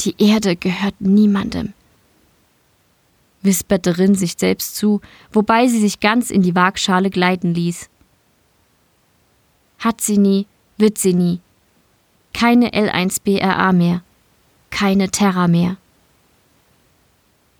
Die 0.00 0.14
Erde 0.18 0.56
gehört 0.56 1.00
niemandem, 1.00 1.72
wisperte 3.42 3.98
Rin 3.98 4.14
sich 4.14 4.34
selbst 4.36 4.76
zu, 4.76 5.00
wobei 5.32 5.68
sie 5.68 5.78
sich 5.78 6.00
ganz 6.00 6.30
in 6.30 6.42
die 6.42 6.54
Waagschale 6.56 7.10
gleiten 7.10 7.54
ließ. 7.54 7.88
Hat 9.78 10.00
sie 10.00 10.18
nie, 10.18 10.46
wird 10.78 10.98
sie 10.98 11.14
nie. 11.14 11.40
Keine 12.32 12.70
L1BRA 12.70 13.72
mehr. 13.72 14.02
Keine 14.72 15.10
Terra 15.10 15.46
mehr. 15.46 15.76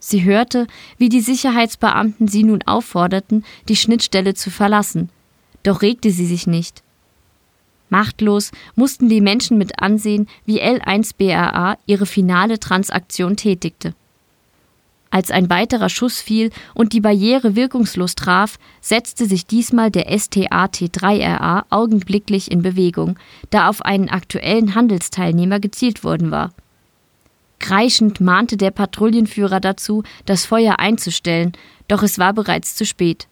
Sie 0.01 0.25
hörte, 0.25 0.67
wie 0.99 1.09
die 1.09 1.21
Sicherheitsbeamten 1.21 2.27
sie 2.27 2.43
nun 2.43 2.63
aufforderten, 2.63 3.45
die 3.69 3.77
Schnittstelle 3.77 4.35
zu 4.35 4.51
verlassen, 4.51 5.11
doch 5.63 5.83
regte 5.83 6.11
sie 6.11 6.27
sich 6.27 6.49
nicht. 6.49 6.83
Machtlos 7.89 8.51
mussten 8.75 9.09
die 9.09 9.21
Menschen 9.21 9.59
mit 9.59 9.81
ansehen, 9.81 10.27
wie 10.45 10.61
L1BRA 10.61 11.77
ihre 11.87 12.07
finale 12.07 12.59
Transaktion 12.59 13.37
tätigte. 13.37 13.95
Als 15.11 15.31
ein 15.31 15.51
weiterer 15.51 15.91
Schuss 15.91 16.23
fiel 16.23 16.51
und 16.75 16.95
die 16.95 17.03
Barriere 17.03 17.55
wirkungslos 17.55 18.15
traf, 18.15 18.59
setzte 18.81 19.27
sich 19.27 19.47
diesmal 19.47 19.91
der 19.91 20.07
STAT-3RA 20.19 21.65
augenblicklich 21.69 22.51
in 22.51 22.63
Bewegung, 22.63 23.19
da 23.51 23.69
auf 23.69 23.83
einen 23.83 24.09
aktuellen 24.09 24.75
Handelsteilnehmer 24.75 25.61
gezielt 25.61 26.03
worden 26.03 26.31
war. 26.31 26.51
Kreischend 27.63 28.21
mahnte 28.21 28.59
der 28.59 28.73
Patrouillenführer 28.73 29.61
dazu, 29.61 30.03
das 30.27 30.45
Feuer 30.45 30.79
einzustellen, 30.81 31.53
doch 31.89 32.03
es 32.03 32.19
war 32.19 32.35
bereits 32.35 32.75
zu 32.75 32.85
spät. 32.85 33.29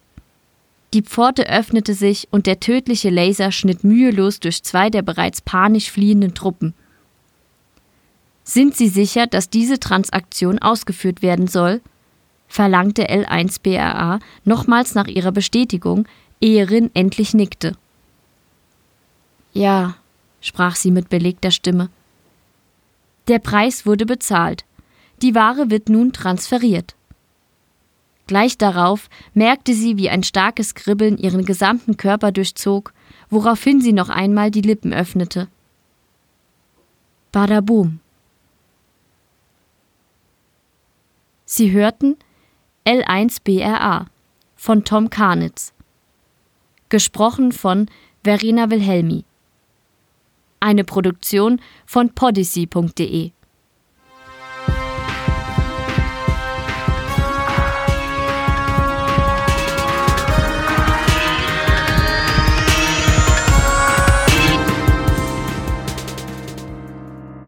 Die 0.94 1.02
Pforte 1.02 1.48
öffnete 1.48 1.94
sich 1.94 2.28
und 2.30 2.46
der 2.46 2.60
tödliche 2.60 3.10
Laser 3.10 3.52
schnitt 3.52 3.84
mühelos 3.84 4.40
durch 4.40 4.62
zwei 4.62 4.88
der 4.88 5.02
bereits 5.02 5.40
panisch 5.40 5.90
fliehenden 5.90 6.34
Truppen. 6.34 6.74
Sind 8.44 8.76
Sie 8.76 8.88
sicher, 8.88 9.26
dass 9.26 9.50
diese 9.50 9.78
Transaktion 9.78 10.58
ausgeführt 10.58 11.20
werden 11.20 11.46
soll? 11.46 11.82
verlangte 12.48 13.08
L1BRA 13.08 14.18
nochmals 14.44 14.94
nach 14.94 15.06
ihrer 15.06 15.30
Bestätigung, 15.30 16.08
ehe 16.40 16.68
Rin 16.68 16.90
endlich 16.94 17.34
nickte. 17.34 17.76
Ja, 19.52 19.94
sprach 20.40 20.74
sie 20.74 20.90
mit 20.90 21.08
belegter 21.08 21.52
Stimme. 21.52 21.90
Der 23.30 23.38
Preis 23.38 23.86
wurde 23.86 24.06
bezahlt. 24.06 24.64
Die 25.22 25.36
Ware 25.36 25.70
wird 25.70 25.88
nun 25.88 26.12
transferiert. 26.12 26.96
Gleich 28.26 28.58
darauf 28.58 29.08
merkte 29.34 29.72
sie, 29.72 29.96
wie 29.96 30.10
ein 30.10 30.24
starkes 30.24 30.74
Kribbeln 30.74 31.16
ihren 31.16 31.44
gesamten 31.44 31.96
Körper 31.96 32.32
durchzog, 32.32 32.92
woraufhin 33.28 33.80
sie 33.80 33.92
noch 33.92 34.08
einmal 34.08 34.50
die 34.50 34.62
Lippen 34.62 34.92
öffnete. 34.92 35.46
Badabum. 37.30 38.00
Sie 41.44 41.70
hörten 41.70 42.16
L1BRA 42.84 44.06
von 44.56 44.84
Tom 44.84 45.08
Karnitz. 45.08 45.72
Gesprochen 46.88 47.52
von 47.52 47.86
Verena 48.24 48.70
Wilhelmi. 48.70 49.24
Eine 50.60 50.84
Produktion 50.84 51.60
von 51.86 52.14
podyssey.de 52.14 53.32